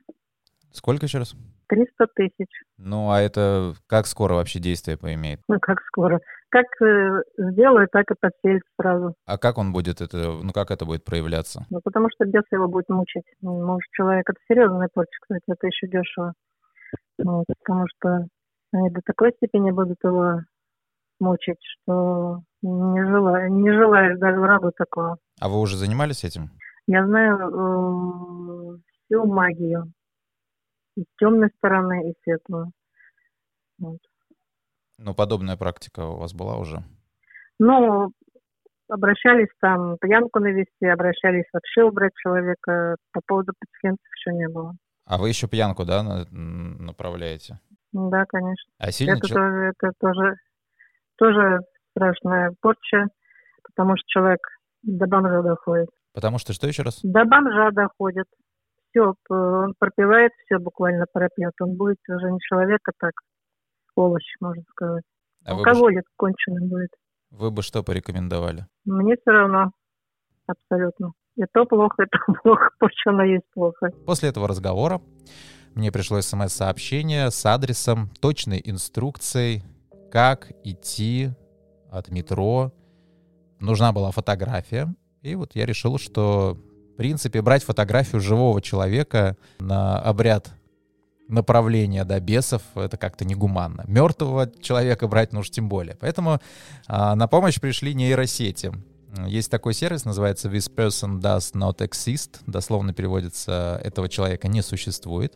Сколько 0.71 1.05
еще 1.05 1.19
раз? 1.19 1.35
300 1.67 2.07
тысяч. 2.15 2.49
Ну, 2.77 3.11
а 3.11 3.21
это 3.21 3.73
как 3.87 4.07
скоро 4.07 4.33
вообще 4.33 4.59
действие 4.59 4.97
поимеет? 4.97 5.39
Ну, 5.47 5.59
как 5.59 5.79
скоро? 5.87 6.19
Как 6.49 6.65
э, 6.81 7.21
сделаю, 7.37 7.87
так 7.91 8.09
и 8.11 8.15
подселит 8.19 8.63
сразу. 8.79 9.13
А 9.25 9.37
как 9.37 9.57
он 9.57 9.71
будет 9.71 10.01
это, 10.01 10.17
ну, 10.43 10.51
как 10.51 10.71
это 10.71 10.85
будет 10.85 11.05
проявляться? 11.05 11.65
Ну, 11.69 11.79
потому 11.83 12.07
что 12.11 12.25
бес 12.25 12.43
его 12.51 12.67
будет 12.67 12.89
мучить. 12.89 13.25
Ну, 13.41 13.63
может, 13.63 13.87
человек, 13.91 14.27
это 14.29 14.39
серьезная 14.47 14.89
порча, 14.91 15.17
кстати, 15.21 15.43
это 15.47 15.67
еще 15.67 15.87
дешево. 15.87 16.33
Ну, 17.19 17.43
потому 17.47 17.85
что 17.87 18.27
они 18.71 18.89
до 18.89 19.01
такой 19.05 19.31
степени 19.33 19.71
будут 19.71 19.97
его 20.03 20.41
мучить, 21.19 21.59
что 21.61 22.41
не, 22.61 23.05
желаю, 23.05 23.51
не 23.51 23.71
желаешь 23.71 24.19
даже 24.19 24.39
врагу 24.39 24.71
такого. 24.71 25.17
А 25.39 25.49
вы 25.49 25.59
уже 25.59 25.77
занимались 25.77 26.23
этим? 26.23 26.51
Я 26.87 27.05
знаю 27.05 27.37
э, 27.37 28.77
всю 29.05 29.25
магию. 29.25 29.91
И 30.95 31.05
темной 31.17 31.49
стороны, 31.57 32.09
и 32.09 32.13
светлую. 32.23 32.71
Вот. 33.77 33.99
Ну, 34.97 35.13
подобная 35.13 35.55
практика 35.55 36.05
у 36.05 36.17
вас 36.17 36.33
была 36.33 36.57
уже? 36.57 36.83
Ну, 37.59 38.11
обращались 38.89 39.49
там 39.61 39.97
пьянку 39.99 40.39
навести, 40.39 40.85
обращались 40.85 41.45
вообще 41.53 41.83
убрать 41.83 42.11
человека. 42.21 42.97
По 43.13 43.21
поводу 43.25 43.53
пациентов 43.59 44.05
еще 44.17 44.35
не 44.35 44.49
было. 44.49 44.75
А 45.05 45.17
вы 45.17 45.29
еще 45.29 45.47
пьянку, 45.47 45.85
да, 45.85 46.25
направляете? 46.31 47.59
Да, 47.91 48.25
конечно. 48.25 48.71
А 48.77 48.91
сильно 48.91 49.13
это, 49.13 49.27
тоже, 49.27 49.73
это 49.77 49.91
тоже, 49.99 50.35
тоже 51.17 51.59
страшная 51.91 52.53
порча, 52.61 53.07
потому 53.63 53.95
что 53.97 54.05
человек 54.07 54.39
до 54.83 55.07
бомжа 55.07 55.41
доходит. 55.41 55.89
Потому 56.13 56.37
что 56.37 56.53
что 56.53 56.67
еще 56.67 56.83
раз? 56.83 56.99
До 57.03 57.25
бомжа 57.25 57.71
доходит. 57.71 58.25
Все, 58.89 59.13
он 59.29 59.73
пропивает, 59.77 60.31
все 60.45 60.57
буквально 60.57 61.05
пропьет. 61.11 61.53
Он 61.61 61.75
будет 61.75 61.97
уже 62.07 62.31
не 62.31 62.39
человек, 62.39 62.79
а 62.87 62.91
так 62.97 63.13
овощ, 63.95 64.23
можно 64.39 64.63
сказать. 64.71 65.03
А 65.45 65.51
Алкоголик 65.51 66.03
бы... 66.03 66.11
конченый 66.15 66.67
будет. 66.67 66.89
Вы 67.31 67.51
бы 67.51 67.61
что 67.61 67.83
порекомендовали? 67.83 68.65
Мне 68.85 69.15
все 69.15 69.31
равно. 69.31 69.71
Абсолютно. 70.47 71.11
И 71.35 71.43
то 71.53 71.65
плохо, 71.65 72.03
это 72.03 72.17
плохо, 72.43 72.69
почему 72.79 73.21
есть 73.21 73.45
плохо. 73.53 73.91
После 74.05 74.29
этого 74.29 74.47
разговора 74.47 74.99
мне 75.75 75.91
пришло 75.91 76.21
смс-сообщение 76.21 77.31
с 77.31 77.45
адресом, 77.45 78.09
точной 78.19 78.61
инструкцией, 78.63 79.63
как 80.11 80.51
идти 80.63 81.31
от 81.91 82.09
метро. 82.09 82.73
Нужна 83.59 83.91
была 83.91 84.11
фотография. 84.11 84.93
И 85.21 85.35
вот 85.35 85.55
я 85.55 85.65
решил, 85.65 85.97
что, 85.97 86.57
в 86.93 86.97
принципе, 86.97 87.41
брать 87.41 87.63
фотографию 87.63 88.21
живого 88.21 88.61
человека 88.61 89.37
на 89.59 89.99
обряд 89.99 90.51
направления, 91.27 92.05
да, 92.05 92.19
бесов, 92.19 92.63
это 92.75 92.97
как-то 92.97 93.23
негуманно. 93.23 93.83
Мертвого 93.87 94.51
человека 94.61 95.07
брать, 95.07 95.31
ну 95.31 95.41
уж 95.41 95.49
тем 95.51 95.69
более. 95.69 95.95
Поэтому 95.95 96.39
а, 96.87 97.15
на 97.15 97.27
помощь 97.27 97.59
пришли 97.59 97.93
нейросети. 97.93 98.71
Есть 99.27 99.49
такой 99.49 99.73
сервис, 99.73 100.05
называется 100.05 100.49
This 100.49 100.73
person 100.73 101.19
does 101.19 101.53
not 101.53 101.77
exist. 101.77 102.41
Дословно 102.45 102.93
переводится 102.93 103.79
«этого 103.83 104.09
человека 104.09 104.47
не 104.47 104.61
существует». 104.61 105.35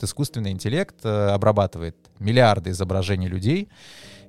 Вот 0.00 0.08
искусственный 0.08 0.50
интеллект 0.52 0.96
э, 1.04 1.28
обрабатывает 1.28 1.94
миллиарды 2.18 2.70
изображений 2.70 3.28
людей 3.28 3.68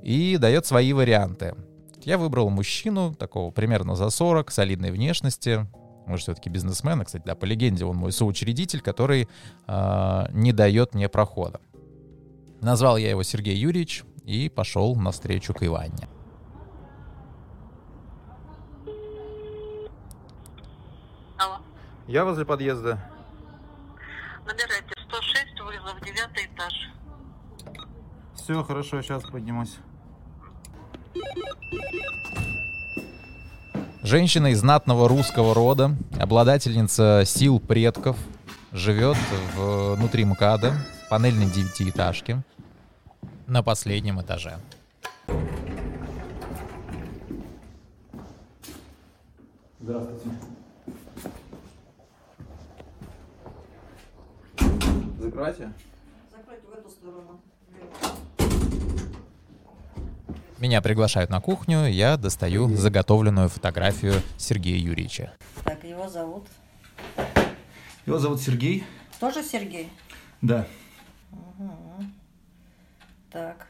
и 0.01 0.35
дает 0.37 0.65
свои 0.65 0.91
варианты. 0.91 1.55
Я 2.03 2.17
выбрал 2.17 2.49
мужчину, 2.49 3.15
такого 3.15 3.51
примерно 3.51 3.95
за 3.95 4.09
40, 4.09 4.51
солидной 4.51 4.91
внешности, 4.91 5.65
может, 6.07 6.23
все-таки 6.23 6.49
бизнесмен, 6.49 6.99
а, 6.99 7.05
кстати, 7.05 7.23
да, 7.25 7.35
по 7.35 7.45
легенде 7.45 7.85
он 7.85 7.95
мой 7.95 8.11
соучредитель, 8.11 8.81
который 8.81 9.29
э, 9.67 10.25
не 10.31 10.51
дает 10.51 10.93
мне 10.93 11.07
прохода. 11.07 11.61
Назвал 12.59 12.97
я 12.97 13.09
его 13.09 13.23
Сергей 13.23 13.55
Юрьевич 13.55 14.03
и 14.25 14.49
пошел 14.49 14.93
навстречу 14.95 15.53
к 15.53 15.63
Иванне. 15.63 16.09
Алло. 21.37 21.59
Я 22.07 22.25
возле 22.25 22.43
подъезда. 22.43 22.99
Набирайте 24.45 24.80
106, 24.80 24.80
вызов, 24.80 24.80
девятый 24.80 24.80
этаж. 26.61 26.89
Все, 28.35 28.63
хорошо, 28.63 29.01
сейчас 29.01 29.23
поднимусь. 29.23 29.77
Женщина 34.03 34.47
из 34.47 34.59
знатного 34.59 35.07
русского 35.07 35.53
рода, 35.53 35.95
обладательница 36.19 37.23
сил 37.25 37.59
предков, 37.59 38.17
живет 38.71 39.17
внутри 39.55 40.25
МКАДа, 40.25 40.73
в 41.05 41.09
панельной 41.09 41.45
девятиэтажке, 41.45 42.41
на 43.47 43.63
последнем 43.63 44.19
этаже. 44.21 44.57
Здравствуйте. 49.79 50.29
Закройте. 55.19 55.73
Закройте 56.31 56.67
в 56.67 56.73
эту 56.77 56.89
сторону. 56.89 57.41
Меня 60.61 60.79
приглашают 60.79 61.31
на 61.31 61.41
кухню, 61.41 61.87
я 61.87 62.17
достаю 62.17 62.69
заготовленную 62.75 63.49
фотографию 63.49 64.21
Сергея 64.37 64.77
Юрьевича. 64.77 65.33
Так, 65.63 65.83
его 65.83 66.07
зовут? 66.07 66.45
Его 68.05 68.19
зовут 68.19 68.39
Сергей. 68.39 68.83
Тоже 69.19 69.41
Сергей? 69.41 69.89
Да. 70.43 70.67
Угу. 71.31 72.05
Так, 73.31 73.65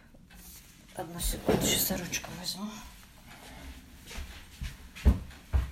одну 0.94 1.18
секунду, 1.22 1.62
сейчас 1.62 1.98
ручку 1.98 2.30
возьму. 2.38 2.70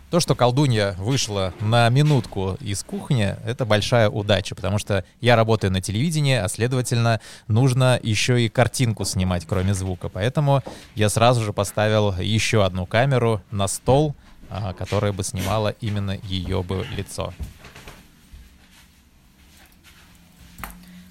То, 0.10 0.20
что 0.20 0.34
колдунья 0.34 0.94
вышла 0.94 1.54
на 1.60 1.88
минутку 1.90 2.58
из 2.62 2.82
кухни, 2.84 3.36
это 3.46 3.64
большая 3.64 4.10
удача, 4.10 4.56
потому 4.56 4.80
что 4.80 5.06
я 5.22 5.36
работаю 5.36 5.72
на 5.72 5.82
телевидении, 5.82 6.36
а 6.36 6.48
следовательно, 6.48 7.22
нужно 7.48 8.00
еще 8.02 8.44
и 8.44 8.50
картинку 8.50 9.06
снимать, 9.06 9.46
кроме 9.46 9.76
звука. 9.76 10.10
Поэтому 10.10 10.64
я 10.96 11.10
сразу 11.10 11.44
же 11.44 11.54
поставил 11.54 12.16
еще 12.18 12.66
одну 12.66 12.88
камеру 12.88 13.44
на 13.52 13.68
стол, 13.68 14.16
а, 14.50 14.74
которая 14.74 15.14
бы 15.14 15.24
снимала 15.24 15.76
именно 15.80 16.18
ее 16.24 16.64
бы 16.64 16.88
лицо. 16.98 17.32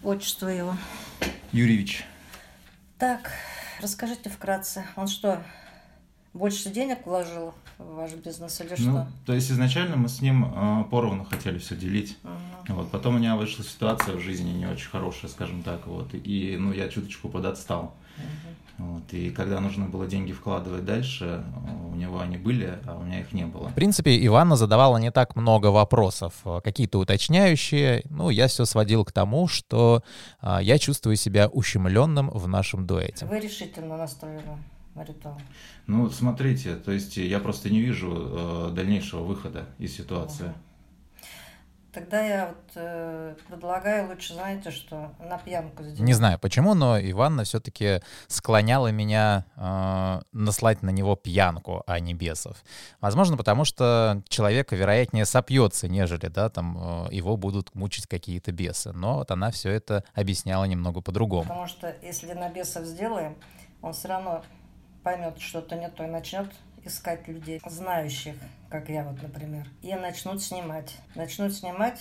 Отчество 0.02 0.48
его. 0.48 0.76
Юрьевич. 1.52 2.04
Так, 2.98 3.30
расскажите 3.80 4.28
вкратце. 4.28 4.84
Он 4.96 5.06
что, 5.06 5.40
больше 6.38 6.70
денег 6.70 7.07
вложил 7.07 7.53
в 7.79 7.94
ваш 7.94 8.12
бизнес 8.12 8.61
или 8.61 8.70
Ну, 8.70 8.74
что? 8.77 9.09
то 9.27 9.33
есть 9.35 9.51
изначально 9.51 9.96
мы 9.96 10.09
с 10.09 10.20
ним 10.20 10.44
э, 10.44 10.85
поровну 10.90 11.24
хотели 11.24 11.59
все 11.59 11.77
делить. 11.77 12.16
Мгм. 12.22 12.77
Вот, 12.77 12.90
потом 12.90 13.16
у 13.16 13.18
меня 13.18 13.37
вышла 13.37 13.64
ситуация 13.64 14.14
в 14.16 14.20
жизни 14.20 14.51
не 14.51 14.66
очень 14.66 14.88
хорошая, 14.88 15.31
скажем 15.31 15.62
так, 15.62 15.87
вот, 15.87 16.09
и, 16.12 16.57
ну, 16.59 16.72
я 16.72 16.88
чуточку 16.88 17.29
подотстал. 17.29 17.94
Вот, 18.79 19.12
и 19.12 19.31
когда 19.31 19.59
нужно 19.59 19.87
было 19.87 20.07
деньги 20.07 20.31
вкладывать 20.31 20.85
дальше, 20.85 21.44
у 21.90 21.96
него 21.96 22.20
они 22.20 22.37
были, 22.37 22.79
а 22.87 22.96
у 22.96 23.03
меня 23.03 23.20
их 23.20 23.33
не 23.33 23.44
было. 23.44 23.68
В 23.70 23.74
принципе, 23.74 24.24
Иванна 24.24 24.55
задавала 24.55 24.98
не 24.98 25.11
так 25.11 25.35
много 25.35 25.66
вопросов, 25.68 26.35
э, 26.44 26.61
какие-то 26.62 27.01
уточняющие. 27.01 28.03
Ну, 28.09 28.31
я 28.31 28.46
все 28.46 28.64
сводил 28.66 29.05
к 29.05 29.11
тому, 29.11 29.48
что 29.48 30.05
а, 30.40 30.62
я 30.62 30.79
чувствую 30.79 31.16
себя 31.16 31.48
ущемленным 31.48 32.31
в 32.31 32.46
нашем 32.46 32.87
дуэте. 32.87 33.27
Вы 33.27 33.40
решительно 33.40 33.96
настроены 33.96 34.42
на 34.46 34.59
ритуал. 35.04 35.40
Ну, 35.87 36.02
вот 36.02 36.14
смотрите, 36.14 36.76
то 36.76 36.92
есть 36.92 37.16
я 37.16 37.38
просто 37.38 37.70
не 37.70 37.80
вижу 37.80 38.11
э, 38.12 38.70
дальнейшего 38.74 39.22
выхода 39.22 39.66
из 39.78 39.96
ситуации. 39.96 40.52
Тогда 41.90 42.22
я 42.22 42.46
вот 42.48 42.72
э, 42.76 43.34
предлагаю 43.48 44.08
лучше, 44.08 44.34
знаете, 44.34 44.70
что 44.70 45.11
на 45.18 45.38
пьянку 45.38 45.82
сделать. 45.82 46.00
Не 46.00 46.12
знаю 46.12 46.38
почему, 46.38 46.74
но 46.74 47.00
Иванна 47.00 47.44
все-таки 47.44 48.02
склоняла 48.26 48.92
меня 48.92 49.46
э, 49.56 50.20
наслать 50.32 50.82
на 50.82 50.90
него 50.90 51.16
пьянку, 51.16 51.82
а 51.87 51.98
не 51.98 52.12
бесов. 52.12 52.62
Возможно, 53.00 53.38
потому 53.38 53.64
что 53.64 54.22
человека, 54.28 54.76
вероятнее, 54.76 55.24
сопьется, 55.24 55.88
нежели, 55.88 56.28
да, 56.28 56.50
там, 56.50 57.06
э, 57.08 57.14
его 57.14 57.38
будут 57.38 57.74
мучить 57.74 58.06
какие-то 58.06 58.52
бесы. 58.52 58.92
Но 58.92 59.16
вот 59.16 59.30
она 59.30 59.50
все 59.50 59.70
это 59.70 60.04
объясняла 60.14 60.64
немного 60.64 61.00
по-другому. 61.00 61.44
Потому 61.44 61.66
что 61.66 61.96
если 62.02 62.32
на 62.34 62.50
бесов 62.50 62.84
сделаем, 62.84 63.34
он 63.80 63.94
все 63.94 64.08
равно 64.08 64.44
поймет 65.02 65.38
что-то 65.40 65.76
не 65.76 65.88
то 65.88 66.04
и 66.04 66.06
начнет 66.06 66.50
искать 66.84 67.26
людей, 67.28 67.61
знающих, 67.66 68.34
как 68.70 68.88
я 68.88 69.04
вот, 69.04 69.22
например, 69.22 69.66
и 69.82 69.94
начнут 69.94 70.42
снимать. 70.42 70.96
Начнут 71.14 71.52
снимать, 71.52 72.00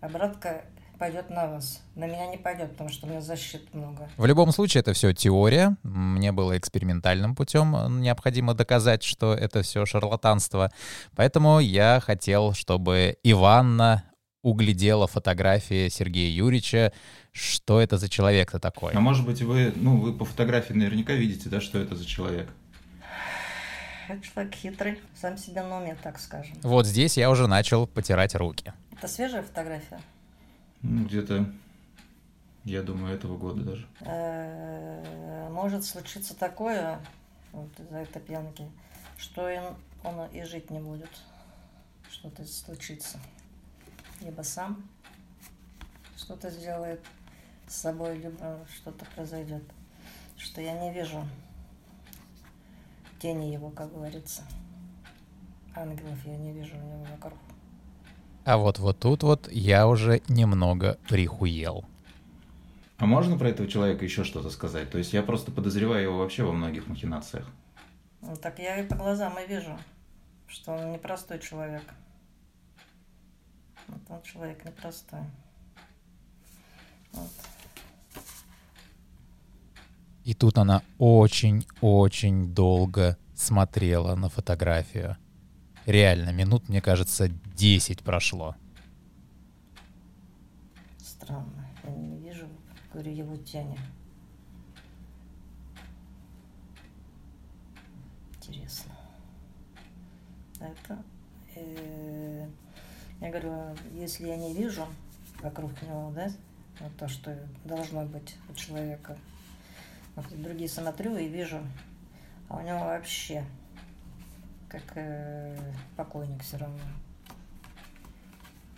обратка 0.00 0.64
пойдет 0.98 1.30
на 1.30 1.46
вас. 1.46 1.82
На 1.94 2.06
меня 2.06 2.26
не 2.26 2.38
пойдет, 2.38 2.72
потому 2.72 2.90
что 2.90 3.06
у 3.06 3.10
меня 3.10 3.20
защит 3.20 3.72
много. 3.74 4.08
В 4.16 4.26
любом 4.26 4.50
случае, 4.52 4.80
это 4.80 4.92
все 4.92 5.12
теория. 5.12 5.76
Мне 5.82 6.32
было 6.32 6.56
экспериментальным 6.56 7.34
путем 7.34 8.00
необходимо 8.00 8.54
доказать, 8.54 9.02
что 9.02 9.34
это 9.34 9.62
все 9.62 9.84
шарлатанство. 9.86 10.72
Поэтому 11.14 11.60
я 11.60 12.00
хотел, 12.00 12.52
чтобы 12.54 13.18
Иванна 13.22 14.04
углядела 14.46 15.08
фотографии 15.08 15.88
Сергея 15.88 16.30
Юрьевича, 16.30 16.92
что 17.32 17.80
это 17.80 17.98
за 17.98 18.08
человек-то 18.08 18.60
такой. 18.60 18.92
А 18.92 19.00
может 19.00 19.26
быть 19.26 19.42
вы, 19.42 19.72
ну, 19.74 20.00
вы 20.00 20.12
по 20.12 20.24
фотографии 20.24 20.72
наверняка 20.72 21.14
видите, 21.14 21.48
да, 21.48 21.60
что 21.60 21.80
это 21.80 21.96
за 21.96 22.06
человек? 22.06 22.48
Я 24.08 24.20
человек 24.20 24.54
хитрый, 24.54 25.00
сам 25.20 25.36
себе 25.36 25.62
на 25.62 25.78
уме, 25.78 25.96
так 26.00 26.20
скажем. 26.20 26.56
Вот 26.62 26.86
здесь 26.86 27.16
я 27.16 27.28
уже 27.28 27.48
начал 27.48 27.88
потирать 27.88 28.36
руки. 28.36 28.72
Это 28.92 29.08
свежая 29.08 29.42
фотография? 29.42 30.00
Ну, 30.80 31.06
где-то, 31.06 31.50
я 32.62 32.82
думаю, 32.82 33.16
этого 33.16 33.36
года 33.36 33.62
даже. 33.62 33.86
Э, 34.02 35.48
Может 35.50 35.84
случиться 35.84 36.36
такое, 36.36 37.00
вот 37.50 37.70
из-за 37.80 37.96
этой 37.96 38.22
пьянки, 38.22 38.70
что 39.18 39.50
он 40.04 40.26
и 40.32 40.44
жить 40.44 40.70
не 40.70 40.78
будет. 40.78 41.10
Что-то 42.12 42.44
случится. 42.44 43.18
Либо 44.20 44.42
сам 44.42 44.88
что-то 46.16 46.50
сделает 46.50 47.00
с 47.66 47.76
собой, 47.76 48.18
либо 48.18 48.66
что-то 48.74 49.04
произойдет. 49.14 49.62
Что 50.36 50.60
я 50.60 50.78
не 50.78 50.92
вижу 50.92 51.26
тени 53.18 53.52
его, 53.52 53.70
как 53.70 53.92
говорится. 53.92 54.42
Ангелов 55.74 56.18
я 56.24 56.36
не 56.36 56.52
вижу 56.52 56.76
у 56.76 56.80
него 56.80 57.04
вокруг. 57.10 57.38
А 58.44 58.58
вот 58.58 58.78
вот 58.78 58.98
тут 58.98 59.22
вот 59.22 59.50
я 59.50 59.88
уже 59.88 60.22
немного 60.28 60.98
прихуел. 61.08 61.84
А 62.98 63.06
можно 63.06 63.36
про 63.36 63.50
этого 63.50 63.68
человека 63.68 64.04
еще 64.04 64.24
что-то 64.24 64.50
сказать? 64.50 64.90
То 64.90 64.98
есть 64.98 65.12
я 65.12 65.22
просто 65.22 65.50
подозреваю 65.50 66.04
его 66.04 66.18
вообще 66.18 66.44
во 66.44 66.52
многих 66.52 66.86
махинациях. 66.86 67.46
Ну, 68.22 68.36
так 68.36 68.58
я 68.58 68.78
и 68.80 68.86
по 68.86 68.94
глазам 68.94 69.38
и 69.38 69.46
вижу, 69.46 69.76
что 70.46 70.72
он 70.72 70.92
непростой 70.92 71.38
человек. 71.40 71.82
Вот 73.88 74.00
он 74.08 74.22
человек 74.22 74.64
непростой. 74.64 75.24
Вот. 77.12 77.30
И 80.24 80.34
тут 80.34 80.58
она 80.58 80.82
очень-очень 80.98 82.52
долго 82.52 83.16
смотрела 83.34 84.16
на 84.16 84.28
фотографию. 84.28 85.16
Реально, 85.84 86.30
минут, 86.30 86.68
мне 86.68 86.80
кажется, 86.82 87.28
10 87.28 88.02
прошло. 88.02 88.56
Странно. 90.98 91.70
Я 91.84 91.90
не 91.90 92.18
вижу, 92.18 92.48
говорю, 92.92 93.12
его 93.12 93.36
тени. 93.36 93.78
Интересно. 98.34 98.92
Это... 100.58 101.04
э, 101.54 102.48
я 103.20 103.30
говорю, 103.30 103.76
если 103.92 104.26
я 104.26 104.36
не 104.36 104.54
вижу 104.54 104.86
вокруг 105.42 105.70
него, 105.82 106.12
да, 106.14 106.30
вот 106.80 106.96
то, 106.96 107.08
что 107.08 107.36
должно 107.64 108.04
быть 108.04 108.36
у 108.48 108.54
человека, 108.54 109.16
вот 110.14 110.26
другие 110.42 110.68
смотрю 110.68 111.16
и 111.16 111.28
вижу, 111.28 111.60
а 112.48 112.56
у 112.56 112.60
него 112.62 112.78
вообще 112.78 113.44
как 114.68 114.82
э, 114.96 115.72
покойник 115.96 116.42
все 116.42 116.58
равно. 116.58 116.80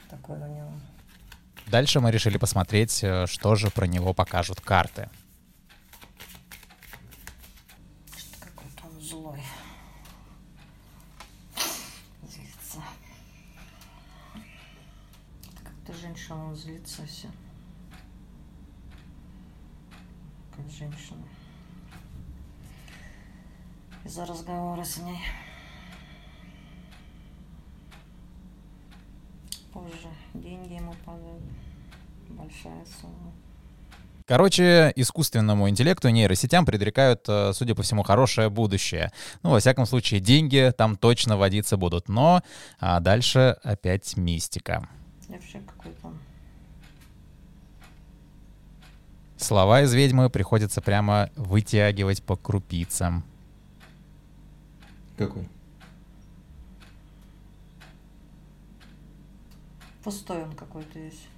Такой 0.09 0.39
у 0.39 0.47
него. 0.47 0.73
Дальше 1.67 2.01
мы 2.01 2.11
решили 2.11 2.39
посмотреть, 2.39 3.03
э, 3.03 3.27
что 3.27 3.55
же 3.55 3.71
про 3.71 3.87
него 3.87 4.15
покажут 4.15 4.61
карты. 4.61 5.11
Что 8.17 8.39
какой-то 8.41 8.87
он 8.87 9.01
злой. 9.01 9.43
Злится. 12.23 12.83
Как-то 15.63 15.93
женщина 15.95 16.45
он 16.47 16.57
злится 16.69 17.07
все. 17.07 17.29
Как 20.55 20.71
женщина. 20.71 21.25
Из-за 24.05 24.27
разговора 24.27 24.85
с 24.85 24.99
ней. 24.99 25.19
Позже 29.73 30.09
деньги 30.35 30.75
ему 30.75 30.95
падают. 31.05 31.43
Большая 32.29 32.85
сумма. 33.01 33.33
Короче, 34.27 34.93
искусственному 34.95 35.71
интеллекту 35.71 36.11
нейросетям 36.11 36.67
предрекают, 36.67 37.25
э, 37.29 37.53
судя 37.55 37.75
по 37.75 37.83
всему, 37.83 38.03
хорошее 38.03 38.51
будущее. 38.51 39.11
Ну, 39.43 39.51
во 39.51 39.61
всяком 39.61 39.87
случае, 39.87 40.21
деньги 40.21 40.71
там 40.77 40.97
точно 40.97 41.39
водиться 41.39 41.79
будут. 41.79 42.11
Но 42.11 42.43
а 42.79 43.01
дальше 43.01 43.57
опять 43.63 44.19
мистика. 44.19 44.87
И 45.29 45.33
вообще 45.33 45.61
какой-то 45.61 46.09
он 46.09 46.19
Слова 49.39 49.83
из 49.83 49.95
ведьмы 49.95 50.31
приходится 50.31 50.83
прямо 50.83 51.31
вытягивать 51.37 52.25
по 52.25 52.35
крупицам. 52.35 53.25
Какой? 55.17 55.49
Пустой 60.03 60.43
он 60.43 60.57
какой-то 60.57 60.99
весь. 60.99 61.29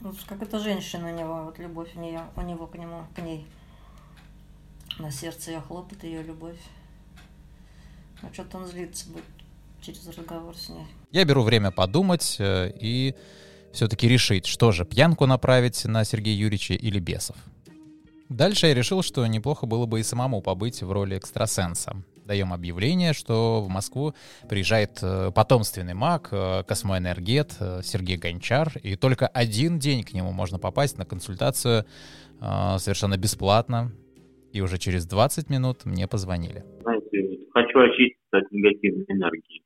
Вот 0.00 0.16
как 0.28 0.42
эта 0.42 0.58
женщина 0.58 1.12
у 1.12 1.16
него, 1.16 1.44
вот 1.44 1.58
любовь 1.60 1.94
у 1.94 2.00
нее, 2.00 2.24
у 2.34 2.40
него 2.42 2.66
к 2.66 2.76
нему, 2.76 3.06
к 3.14 3.22
ней. 3.22 3.46
На 4.98 5.12
сердце 5.12 5.52
ее 5.52 5.60
хлопает 5.60 6.02
ее 6.02 6.24
любовь. 6.24 6.60
А 8.20 8.32
что-то 8.32 8.58
он 8.58 8.66
злится 8.66 9.08
будет 9.10 9.43
через 9.84 10.06
разговор 10.16 10.56
с 10.56 10.68
ней. 10.68 10.86
Я 11.12 11.24
беру 11.24 11.42
время 11.42 11.70
подумать 11.70 12.36
э, 12.38 12.72
и 12.80 13.14
все-таки 13.72 14.08
решить, 14.08 14.46
что 14.46 14.72
же, 14.72 14.84
пьянку 14.84 15.26
направить 15.26 15.84
на 15.84 16.04
Сергея 16.04 16.36
Юрьевича 16.36 16.74
или 16.74 16.98
бесов. 16.98 17.36
Дальше 18.28 18.68
я 18.68 18.74
решил, 18.74 19.02
что 19.02 19.26
неплохо 19.26 19.66
было 19.66 19.86
бы 19.86 20.00
и 20.00 20.02
самому 20.02 20.40
побыть 20.40 20.82
в 20.82 20.90
роли 20.90 21.16
экстрасенса. 21.16 21.96
Даем 22.24 22.54
объявление, 22.54 23.12
что 23.12 23.60
в 23.60 23.68
Москву 23.68 24.14
приезжает 24.48 24.98
э, 25.02 25.30
потомственный 25.34 25.94
маг, 25.94 26.28
э, 26.32 26.62
космоэнергет 26.66 27.52
Сергей 27.82 28.16
Гончар, 28.16 28.72
и 28.82 28.96
только 28.96 29.26
один 29.26 29.78
день 29.78 30.02
к 30.02 30.12
нему 30.14 30.32
можно 30.32 30.58
попасть 30.58 30.98
на 30.98 31.04
консультацию 31.04 31.84
совершенно 32.78 33.16
бесплатно. 33.16 33.92
И 34.52 34.60
уже 34.60 34.76
через 34.78 35.06
20 35.06 35.50
минут 35.50 35.84
мне 35.84 36.06
позвонили. 36.06 36.64
Знаете, 36.82 37.38
хочу 37.52 37.78
очиститься 37.80 38.38
от 38.38 38.52
негативной 38.52 39.04
энергии. 39.08 39.62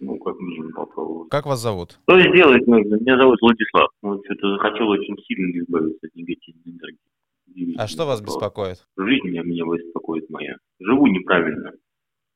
Ну, 0.00 0.18
как 0.18 0.38
минимум 0.40 0.72
попробовать. 0.72 1.28
Как 1.30 1.44
вас 1.46 1.60
зовут? 1.60 1.98
Что 2.04 2.20
сделать 2.20 2.66
нужно? 2.66 2.94
Меня 2.96 3.18
зовут 3.18 3.38
Владислав. 3.42 3.90
Ну, 4.02 4.22
что-то 4.24 4.56
захотел 4.56 4.88
очень 4.88 5.16
сильно 5.24 5.58
избавиться 5.60 6.06
от 6.06 6.14
негативной 6.14 6.62
энергии. 6.72 7.76
А 7.78 7.86
что 7.86 8.06
вас 8.06 8.22
беспокоит? 8.22 8.86
Жизнь 8.96 9.26
меня, 9.28 9.42
меня 9.42 9.64
беспокоит 9.64 10.28
моя. 10.30 10.56
Живу 10.78 11.06
неправильно, 11.06 11.72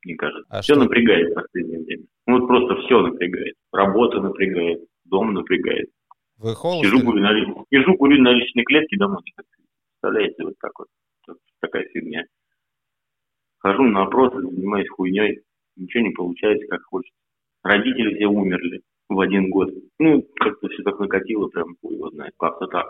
мне 0.04 0.14
кажется. 0.16 0.44
А 0.50 0.60
все 0.60 0.74
что? 0.74 0.82
напрягает 0.82 1.30
в 1.30 1.34
последнее 1.34 1.80
время. 1.82 2.04
Ну, 2.26 2.38
вот 2.40 2.48
просто 2.48 2.76
все 2.82 3.00
напрягает. 3.00 3.54
Работа 3.72 4.20
напрягает, 4.20 4.80
дом 5.04 5.32
напрягает. 5.32 5.88
Вы 6.36 6.54
холосты? 6.54 6.88
Сижу, 6.90 7.00
курю 7.04 7.22
на, 7.22 7.32
ли- 7.32 7.54
сижу, 7.72 7.96
курю 7.96 8.22
на 8.22 8.32
личной 8.32 8.64
клетке 8.64 8.96
домой. 8.98 9.22
Представляете, 10.00 10.44
вот 10.44 10.54
так 10.60 10.72
вот. 10.78 10.88
Вот 11.28 11.38
такая 11.60 11.84
фигня. 11.94 12.24
Хожу 13.58 13.84
на 13.84 14.02
опросы, 14.02 14.42
занимаюсь 14.42 14.88
хуйней. 14.90 15.40
Ничего 15.76 16.02
не 16.04 16.10
получается, 16.10 16.66
как 16.66 16.82
хочется. 16.82 17.16
Родители 17.64 18.14
все 18.14 18.26
умерли 18.26 18.82
в 19.08 19.18
один 19.20 19.50
год. 19.50 19.70
Ну, 19.98 20.22
как-то 20.36 20.68
все 20.68 20.82
так 20.82 20.98
накатило, 21.00 21.48
прям 21.48 21.76
его 21.82 22.10
знает. 22.10 22.34
Как-то 22.38 22.66
так. 22.66 22.86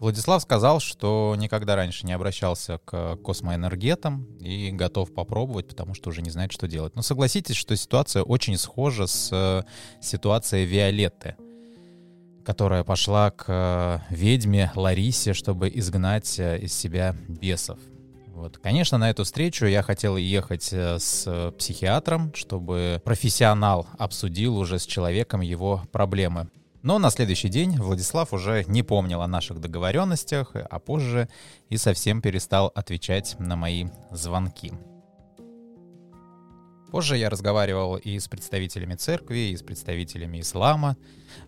Владислав 0.00 0.42
сказал, 0.42 0.80
что 0.80 1.34
никогда 1.38 1.76
раньше 1.76 2.04
не 2.06 2.12
обращался 2.12 2.78
к 2.84 3.16
космоэнергетам 3.22 4.26
и 4.40 4.70
готов 4.72 5.14
попробовать, 5.14 5.68
потому 5.68 5.94
что 5.94 6.10
уже 6.10 6.22
не 6.22 6.30
знает, 6.30 6.52
что 6.52 6.66
делать. 6.66 6.96
Но 6.96 7.02
согласитесь, 7.02 7.54
что 7.56 7.76
ситуация 7.76 8.22
очень 8.22 8.56
схожа 8.56 9.06
с 9.06 9.30
э, 9.32 9.62
ситуацией 10.02 10.66
Виолетты, 10.66 11.36
которая 12.44 12.82
пошла 12.82 13.30
к 13.30 13.44
э, 13.46 14.14
ведьме 14.14 14.72
Ларисе, 14.74 15.34
чтобы 15.34 15.68
изгнать 15.68 16.38
э, 16.40 16.58
из 16.58 16.74
себя 16.74 17.14
бесов. 17.28 17.78
Вот. 18.42 18.58
Конечно, 18.58 18.98
на 18.98 19.08
эту 19.08 19.22
встречу 19.22 19.66
я 19.66 19.84
хотел 19.84 20.16
ехать 20.16 20.72
э, 20.72 20.98
с 20.98 21.22
э, 21.28 21.52
психиатром, 21.52 22.34
чтобы 22.34 23.00
профессионал 23.04 23.86
обсудил 24.00 24.58
уже 24.58 24.80
с 24.80 24.84
человеком 24.84 25.42
его 25.42 25.82
проблемы. 25.92 26.48
Но 26.82 26.98
на 26.98 27.10
следующий 27.10 27.48
день 27.48 27.78
Владислав 27.78 28.32
уже 28.32 28.64
не 28.66 28.82
помнил 28.82 29.22
о 29.22 29.28
наших 29.28 29.60
договоренностях, 29.60 30.56
а 30.56 30.80
позже 30.80 31.28
и 31.68 31.76
совсем 31.76 32.20
перестал 32.20 32.72
отвечать 32.74 33.36
на 33.38 33.54
мои 33.54 33.86
звонки. 34.10 34.72
Позже 36.92 37.16
я 37.16 37.30
разговаривал 37.30 37.96
и 37.96 38.18
с 38.18 38.28
представителями 38.28 38.96
церкви, 38.96 39.50
и 39.50 39.56
с 39.56 39.62
представителями 39.62 40.42
ислама 40.42 40.98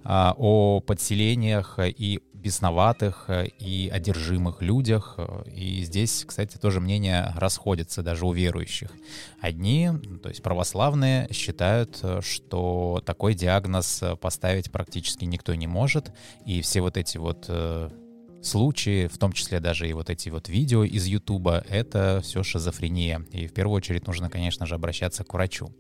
а, 0.03 0.35
о 0.39 0.81
подселениях 0.81 1.79
и 1.79 2.21
бесноватых, 2.33 3.27
э, 3.29 3.49
и 3.59 3.91
одержимых 3.93 4.63
людях. 4.63 5.19
И 5.47 5.83
здесь, 5.83 6.25
кстати, 6.27 6.57
тоже 6.57 6.81
мнения 6.81 7.31
расходятся 7.37 8.03
даже 8.03 8.25
у 8.27 8.33
верующих. 8.33 8.91
Одни, 9.39 9.91
то 10.23 10.31
есть 10.31 10.43
православные, 10.43 11.29
считают, 11.31 11.99
э, 12.03 12.21
что 12.23 13.03
такой 13.05 13.35
диагноз 13.35 14.03
э, 14.03 14.17
поставить 14.17 14.73
практически 14.73 15.27
никто 15.27 15.55
не 15.55 15.67
может, 15.67 16.11
и 16.47 16.63
все 16.63 16.81
вот 16.81 16.97
эти 16.97 17.19
вот 17.19 17.51
случаи, 18.47 19.07
в 19.07 19.19
том 19.19 19.33
числе 19.33 19.61
даже 19.61 19.89
и 19.89 19.93
вот 19.93 20.11
эти 20.11 20.29
вот 20.29 20.49
видео 20.49 20.85
из 20.85 21.07
Ютуба, 21.07 21.65
это 21.69 22.21
все 22.23 22.43
шизофрения. 22.43 23.25
И 23.33 23.47
в 23.47 23.53
первую 23.53 23.77
очередь 23.77 24.07
нужно, 24.07 24.31
конечно 24.31 24.67
же, 24.67 24.75
обращаться 24.75 25.25
к 25.25 25.33
врачу. 25.33 25.73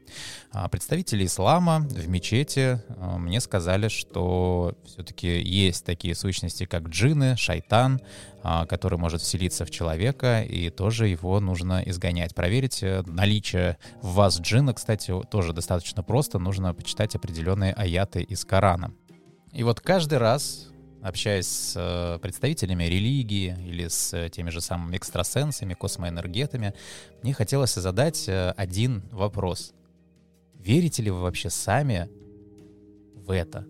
А 0.52 0.68
Представители 0.68 1.26
ислама 1.26 1.80
в 1.80 2.08
мечети 2.08 2.82
а, 2.88 3.18
мне 3.18 3.40
сказали, 3.40 3.88
что 3.88 4.74
все-таки 4.84 5.40
есть 5.40 5.84
такие 5.84 6.14
сущности, 6.14 6.66
как 6.66 6.88
джинны, 6.88 7.36
шайтан, 7.36 8.00
а, 8.42 8.66
который 8.66 8.98
может 8.98 9.22
вселиться 9.22 9.64
в 9.64 9.70
человека, 9.70 10.42
и 10.42 10.70
тоже 10.70 11.08
его 11.08 11.40
нужно 11.40 11.82
изгонять. 11.86 12.34
Проверить 12.34 12.82
э, 12.82 13.02
наличие 13.06 13.78
в 14.02 14.14
вас 14.14 14.40
джинна, 14.40 14.74
кстати, 14.74 15.14
тоже 15.30 15.52
достаточно 15.52 16.02
просто. 16.02 16.38
Нужно 16.38 16.74
почитать 16.74 17.14
определенные 17.14 17.72
аяты 17.72 18.22
из 18.22 18.44
Корана. 18.44 18.92
И 19.52 19.62
вот 19.62 19.80
каждый 19.80 20.18
раз 20.18 20.68
общаясь 21.04 21.46
с 21.46 21.74
э, 21.76 22.18
представителями 22.20 22.84
религии 22.84 23.54
или 23.66 23.88
с 23.88 24.14
э, 24.14 24.30
теми 24.30 24.48
же 24.48 24.62
самыми 24.62 24.96
экстрасенсами, 24.96 25.74
космоэнергетами, 25.74 26.72
мне 27.22 27.34
хотелось 27.34 27.74
задать 27.74 28.26
э, 28.26 28.54
один 28.56 29.02
вопрос. 29.12 29.74
Верите 30.54 31.02
ли 31.02 31.10
вы 31.10 31.20
вообще 31.20 31.50
сами 31.50 32.08
в 33.14 33.30
это? 33.30 33.66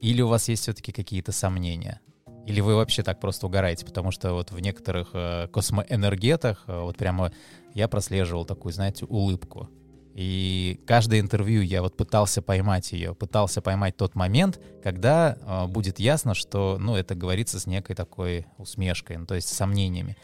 Или 0.00 0.20
у 0.20 0.28
вас 0.28 0.48
есть 0.48 0.62
все-таки 0.62 0.90
какие-то 0.90 1.30
сомнения? 1.30 2.00
Или 2.44 2.60
вы 2.60 2.74
вообще 2.74 3.04
так 3.04 3.20
просто 3.20 3.46
угораете? 3.46 3.86
Потому 3.86 4.10
что 4.10 4.32
вот 4.32 4.50
в 4.50 4.58
некоторых 4.58 5.12
космоэнергетах 5.52 6.64
вот 6.66 6.96
прямо 6.96 7.32
я 7.72 7.86
прослеживал 7.86 8.44
такую, 8.44 8.72
знаете, 8.72 9.04
улыбку. 9.04 9.68
И 10.16 10.80
каждое 10.86 11.20
интервью 11.20 11.60
я 11.60 11.82
вот 11.82 11.94
пытался 11.94 12.40
поймать 12.40 12.90
ее, 12.92 13.14
пытался 13.14 13.60
поймать 13.60 13.98
тот 13.98 14.14
момент, 14.14 14.58
когда 14.82 15.36
э, 15.38 15.66
будет 15.66 15.98
ясно, 15.98 16.32
что, 16.32 16.78
ну, 16.80 16.96
это 16.96 17.14
говорится 17.14 17.60
с 17.60 17.66
некой 17.66 17.94
такой 17.94 18.46
усмешкой, 18.56 19.18
ну, 19.18 19.26
то 19.26 19.34
есть 19.34 19.48
с 19.48 19.52
сомнениями. 19.52 20.16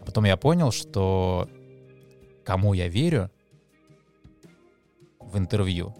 А 0.00 0.04
потом 0.04 0.26
я 0.26 0.36
понял, 0.36 0.70
что 0.70 1.50
кому 2.44 2.72
я 2.72 2.86
верю 2.86 3.32
в 5.18 5.36
интервью, 5.36 5.96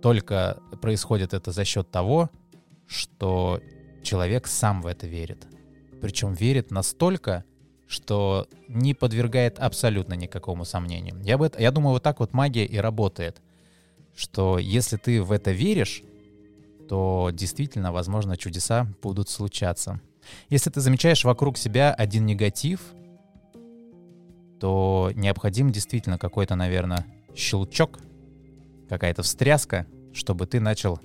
только 0.00 0.62
происходит 0.80 1.34
это 1.34 1.50
за 1.50 1.64
счет 1.64 1.90
того, 1.90 2.30
что 2.86 3.60
человек 4.04 4.46
сам 4.46 4.82
в 4.82 4.86
это 4.86 5.08
верит. 5.08 5.48
Причем 6.00 6.32
верит 6.32 6.70
настолько, 6.70 7.44
что 7.88 8.46
не 8.68 8.92
подвергает 8.92 9.58
абсолютно 9.58 10.12
никакому 10.12 10.64
сомнению. 10.64 11.18
Я, 11.22 11.38
бы, 11.38 11.50
я 11.58 11.70
думаю, 11.70 11.94
вот 11.94 12.02
так 12.02 12.20
вот 12.20 12.34
магия 12.34 12.66
и 12.66 12.76
работает. 12.76 13.40
Что 14.14 14.58
если 14.58 14.98
ты 14.98 15.22
в 15.22 15.32
это 15.32 15.52
веришь, 15.52 16.02
то 16.88 17.30
действительно, 17.32 17.90
возможно, 17.90 18.36
чудеса 18.36 18.86
будут 19.02 19.30
случаться. 19.30 20.00
Если 20.50 20.68
ты 20.68 20.80
замечаешь 20.80 21.24
вокруг 21.24 21.56
себя 21.56 21.94
один 21.94 22.26
негатив, 22.26 22.80
то 24.60 25.10
необходим 25.14 25.70
действительно 25.70 26.18
какой-то, 26.18 26.56
наверное, 26.56 27.06
щелчок, 27.34 28.00
какая-то 28.88 29.22
встряска, 29.22 29.86
чтобы 30.12 30.46
ты 30.46 30.60
начал 30.60 31.00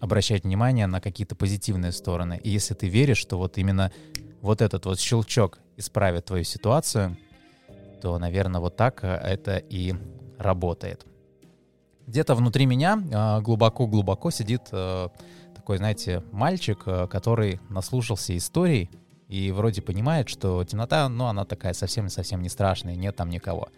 обращать 0.00 0.44
внимание 0.44 0.86
на 0.86 1.00
какие-то 1.00 1.34
позитивные 1.34 1.92
стороны. 1.92 2.40
И 2.42 2.50
если 2.50 2.74
ты 2.74 2.88
веришь, 2.88 3.18
что 3.18 3.38
вот 3.38 3.56
именно 3.56 3.92
вот 4.40 4.62
этот 4.62 4.86
вот 4.86 5.00
щелчок 5.00 5.58
исправит 5.76 6.26
твою 6.26 6.44
ситуацию, 6.44 7.16
то, 8.00 8.18
наверное, 8.18 8.60
вот 8.60 8.76
так 8.76 9.02
э, 9.02 9.08
это 9.08 9.56
и 9.56 9.94
работает. 10.38 11.04
Где-то 12.06 12.34
внутри 12.34 12.66
меня 12.66 12.98
э, 12.98 13.40
глубоко-глубоко 13.42 14.30
сидит 14.30 14.62
э, 14.72 15.08
такой, 15.54 15.78
знаете, 15.78 16.22
мальчик, 16.32 16.82
который 17.10 17.60
наслушался 17.68 18.36
историй 18.36 18.90
и 19.28 19.50
вроде 19.50 19.82
понимает, 19.82 20.28
что 20.28 20.64
темнота, 20.64 21.08
ну, 21.08 21.26
она 21.26 21.44
такая 21.44 21.74
совсем-совсем 21.74 22.40
не 22.40 22.48
страшная, 22.48 22.96
нет 22.96 23.16
там 23.16 23.28
никого. 23.28 23.68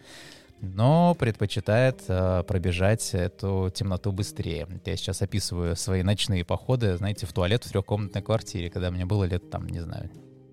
Но 0.61 1.15
предпочитает 1.15 2.03
пробежать 2.05 3.09
эту 3.13 3.71
темноту 3.73 4.11
быстрее. 4.11 4.67
Я 4.85 4.95
сейчас 4.95 5.23
описываю 5.23 5.75
свои 5.75 6.03
ночные 6.03 6.45
походы, 6.45 6.95
знаете, 6.97 7.25
в 7.25 7.33
туалет 7.33 7.65
в 7.65 7.69
трехкомнатной 7.71 8.21
квартире, 8.21 8.69
когда 8.69 8.91
мне 8.91 9.05
было 9.05 9.23
лет, 9.23 9.49
там, 9.49 9.67
не 9.67 9.79
знаю, 9.79 10.11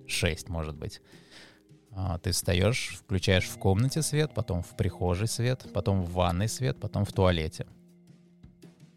6, 0.08 0.48
может 0.48 0.76
быть. 0.76 1.00
А, 1.92 2.18
ты 2.18 2.32
встаешь, 2.32 2.98
включаешь 2.98 3.46
в 3.46 3.58
комнате 3.58 4.02
свет, 4.02 4.32
потом 4.34 4.62
в 4.62 4.76
прихожей 4.76 5.26
свет, 5.26 5.66
потом 5.72 6.02
в 6.02 6.12
ванной 6.12 6.48
свет, 6.48 6.78
потом 6.80 7.04
в 7.04 7.12
туалете. 7.12 7.66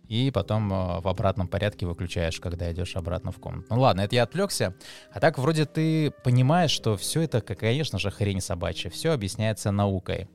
И 0.08 0.30
потом 0.30 0.72
а, 0.74 1.00
в 1.00 1.08
обратном 1.08 1.48
порядке 1.48 1.86
выключаешь, 1.86 2.40
когда 2.40 2.72
идешь 2.72 2.96
обратно 2.96 3.32
в 3.32 3.40
комнату. 3.40 3.68
Ну 3.70 3.80
ладно, 3.82 4.02
это 4.02 4.16
я 4.16 4.24
отвлекся. 4.24 4.76
А 5.12 5.20
так 5.20 5.38
вроде 5.38 5.66
ты 5.66 6.12
понимаешь, 6.24 6.72
что 6.72 6.98
все 6.98 7.22
это, 7.22 7.42
конечно 7.42 7.98
же, 7.98 8.12
хрень 8.12 8.42
собачья. 8.42 8.90
Все 8.90 9.14
объясняется 9.14 9.72
наукой. 9.72 10.28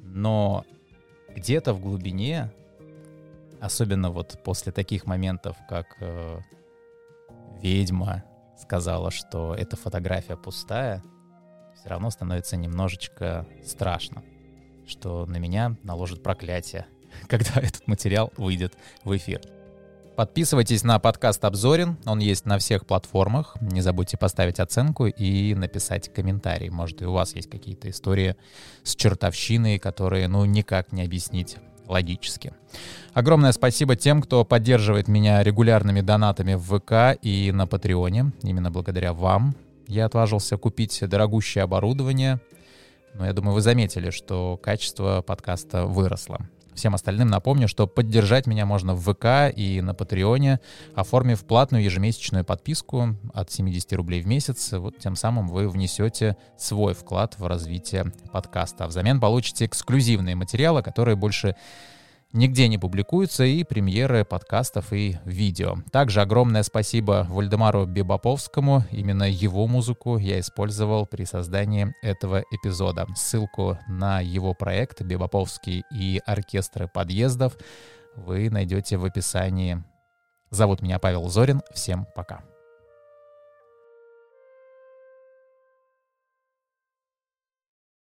Но 0.00 0.64
где-то 1.34 1.72
в 1.72 1.80
глубине, 1.80 2.52
особенно 3.60 4.10
вот 4.10 4.40
после 4.44 4.72
таких 4.72 5.06
моментов, 5.06 5.56
как 5.68 5.96
э, 6.00 6.40
ведьма 7.62 8.24
сказала, 8.60 9.10
что 9.10 9.54
эта 9.54 9.76
фотография 9.76 10.36
пустая, 10.36 11.02
все 11.74 11.88
равно 11.88 12.10
становится 12.10 12.56
немножечко 12.56 13.46
страшно, 13.64 14.22
что 14.86 15.26
на 15.26 15.36
меня 15.36 15.76
наложит 15.82 16.22
проклятие, 16.22 16.86
когда 17.28 17.60
этот 17.60 17.86
материал 17.86 18.32
выйдет 18.36 18.74
в 19.04 19.16
эфир. 19.16 19.40
Подписывайтесь 20.16 20.82
на 20.82 20.98
подкаст 20.98 21.44
Обзорин, 21.44 21.96
он 22.04 22.18
есть 22.18 22.44
на 22.44 22.58
всех 22.58 22.86
платформах. 22.86 23.56
Не 23.60 23.82
забудьте 23.82 24.16
поставить 24.16 24.58
оценку 24.58 25.06
и 25.06 25.54
написать 25.54 26.12
комментарий. 26.12 26.70
Может, 26.70 27.02
и 27.02 27.04
у 27.04 27.12
вас 27.12 27.36
есть 27.36 27.48
какие-то 27.48 27.88
истории 27.88 28.34
с 28.82 28.96
чертовщиной, 28.96 29.78
которые, 29.78 30.26
ну, 30.26 30.44
никак 30.44 30.90
не 30.90 31.04
объяснить 31.04 31.58
логически. 31.88 32.52
Огромное 33.14 33.52
спасибо 33.52 33.96
тем, 33.96 34.22
кто 34.22 34.44
поддерживает 34.44 35.08
меня 35.08 35.42
регулярными 35.42 36.00
донатами 36.00 36.54
в 36.54 36.78
ВК 36.78 37.18
и 37.22 37.50
на 37.52 37.66
Патреоне. 37.66 38.32
Именно 38.42 38.70
благодаря 38.70 39.12
вам 39.12 39.56
я 39.86 40.04
отважился 40.04 40.56
купить 40.56 41.00
дорогущее 41.00 41.64
оборудование. 41.64 42.40
Но 43.14 43.26
я 43.26 43.32
думаю, 43.32 43.54
вы 43.54 43.60
заметили, 43.62 44.10
что 44.10 44.56
качество 44.62 45.22
подкаста 45.26 45.86
выросло. 45.86 46.38
Всем 46.78 46.94
остальным 46.94 47.26
напомню, 47.26 47.66
что 47.66 47.88
поддержать 47.88 48.46
меня 48.46 48.64
можно 48.64 48.94
в 48.94 49.00
ВК 49.00 49.52
и 49.52 49.80
на 49.80 49.94
Патреоне, 49.94 50.60
оформив 50.94 51.44
платную 51.44 51.82
ежемесячную 51.82 52.44
подписку 52.44 53.16
от 53.34 53.50
70 53.50 53.92
рублей 53.94 54.22
в 54.22 54.28
месяц. 54.28 54.74
Вот 54.74 54.96
тем 54.96 55.16
самым 55.16 55.48
вы 55.48 55.68
внесете 55.68 56.36
свой 56.56 56.94
вклад 56.94 57.36
в 57.36 57.44
развитие 57.48 58.12
подкаста. 58.30 58.86
Взамен 58.86 59.18
получите 59.18 59.64
эксклюзивные 59.64 60.36
материалы, 60.36 60.82
которые 60.82 61.16
больше 61.16 61.56
нигде 62.32 62.68
не 62.68 62.78
публикуются, 62.78 63.44
и 63.44 63.64
премьеры 63.64 64.24
подкастов 64.24 64.92
и 64.92 65.18
видео. 65.24 65.76
Также 65.92 66.20
огромное 66.20 66.62
спасибо 66.62 67.26
Вальдемару 67.28 67.86
Бибаповскому. 67.86 68.84
Именно 68.90 69.24
его 69.30 69.66
музыку 69.66 70.18
я 70.18 70.40
использовал 70.40 71.06
при 71.06 71.24
создании 71.24 71.94
этого 72.02 72.44
эпизода. 72.50 73.06
Ссылку 73.16 73.78
на 73.88 74.20
его 74.20 74.54
проект 74.54 75.02
«Бибаповский 75.02 75.84
и 75.92 76.20
оркестры 76.26 76.88
подъездов» 76.88 77.56
вы 78.16 78.50
найдете 78.50 78.96
в 78.96 79.04
описании. 79.04 79.82
Зовут 80.50 80.82
меня 80.82 80.98
Павел 80.98 81.28
Зорин. 81.28 81.62
Всем 81.72 82.06
пока. 82.14 82.42